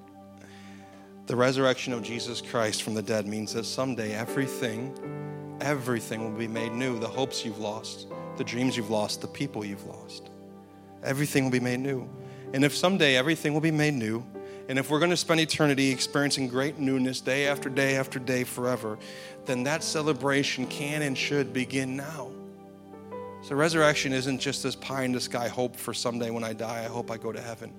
the 1.26 1.36
resurrection 1.36 1.92
of 1.92 2.02
Jesus 2.02 2.40
Christ 2.40 2.82
from 2.82 2.94
the 2.94 3.02
dead 3.02 3.26
means 3.26 3.52
that 3.54 3.64
someday 3.64 4.14
everything, 4.14 4.94
everything 5.60 6.22
will 6.22 6.38
be 6.38 6.48
made 6.48 6.72
new. 6.72 6.98
The 6.98 7.08
hopes 7.08 7.44
you've 7.44 7.58
lost, 7.58 8.06
the 8.36 8.44
dreams 8.44 8.76
you've 8.76 8.90
lost, 8.90 9.20
the 9.20 9.26
people 9.26 9.64
you've 9.64 9.86
lost, 9.86 10.30
everything 11.02 11.44
will 11.44 11.50
be 11.50 11.60
made 11.60 11.80
new. 11.80 12.08
And 12.54 12.64
if 12.64 12.74
someday 12.76 13.16
everything 13.16 13.52
will 13.52 13.60
be 13.60 13.70
made 13.70 13.94
new, 13.94 14.24
and 14.68 14.78
if 14.78 14.90
we're 14.90 14.98
going 14.98 15.10
to 15.10 15.16
spend 15.16 15.40
eternity 15.40 15.90
experiencing 15.90 16.48
great 16.48 16.78
newness 16.78 17.20
day 17.20 17.46
after 17.46 17.70
day 17.70 17.96
after 17.96 18.18
day 18.18 18.44
forever, 18.44 18.98
then 19.46 19.62
that 19.64 19.82
celebration 19.82 20.66
can 20.66 21.02
and 21.02 21.16
should 21.16 21.52
begin 21.52 21.96
now. 21.96 22.30
So, 23.40 23.54
resurrection 23.54 24.12
isn't 24.12 24.40
just 24.40 24.62
this 24.62 24.74
pie 24.74 25.04
in 25.04 25.12
the 25.12 25.20
sky 25.20 25.48
hope 25.48 25.74
for 25.74 25.94
someday 25.94 26.30
when 26.30 26.44
I 26.44 26.52
die, 26.52 26.84
I 26.84 26.88
hope 26.88 27.10
I 27.10 27.16
go 27.16 27.32
to 27.32 27.40
heaven. 27.40 27.72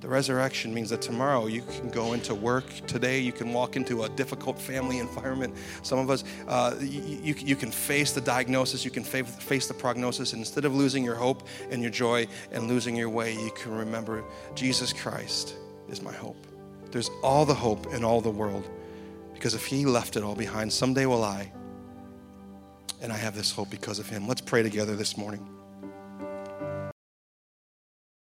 The 0.00 0.08
resurrection 0.08 0.72
means 0.72 0.88
that 0.90 1.02
tomorrow 1.02 1.46
you 1.46 1.60
can 1.60 1.90
go 1.90 2.14
into 2.14 2.34
work. 2.34 2.64
Today 2.86 3.18
you 3.18 3.32
can 3.32 3.52
walk 3.52 3.76
into 3.76 4.04
a 4.04 4.08
difficult 4.08 4.58
family 4.58 4.98
environment. 5.06 5.54
Some 5.82 5.98
of 5.98 6.08
us, 6.08 6.24
uh, 6.48 6.76
you, 6.80 7.34
you, 7.36 7.56
can 7.56 7.70
face 7.70 8.12
the 8.12 8.20
diagnosis, 8.22 8.84
you 8.84 8.90
can 8.90 9.04
face 9.04 9.66
the 9.66 9.74
prognosis. 9.74 10.32
And 10.32 10.40
instead 10.40 10.64
of 10.64 10.74
losing 10.74 11.04
your 11.04 11.16
hope 11.16 11.46
and 11.70 11.82
your 11.82 11.90
joy 11.90 12.26
and 12.50 12.66
losing 12.66 12.96
your 12.96 13.10
way, 13.10 13.34
you 13.34 13.50
can 13.54 13.72
remember 13.76 14.24
Jesus 14.54 14.92
Christ 14.92 15.56
is 15.90 16.00
my 16.00 16.12
hope. 16.12 16.46
There's 16.90 17.10
all 17.22 17.44
the 17.44 17.54
hope 17.54 17.92
in 17.92 18.02
all 18.02 18.22
the 18.22 18.30
world 18.30 18.68
because 19.34 19.54
if 19.54 19.66
He 19.66 19.84
left 19.84 20.16
it 20.16 20.22
all 20.22 20.34
behind, 20.34 20.72
someday 20.72 21.04
will 21.04 21.24
I. 21.24 21.52
And 23.02 23.12
I 23.12 23.16
have 23.16 23.34
this 23.34 23.50
hope 23.50 23.70
because 23.70 23.98
of 23.98 24.08
Him. 24.08 24.26
Let's 24.26 24.40
pray 24.40 24.62
together 24.62 24.96
this 24.96 25.16
morning. 25.18 25.46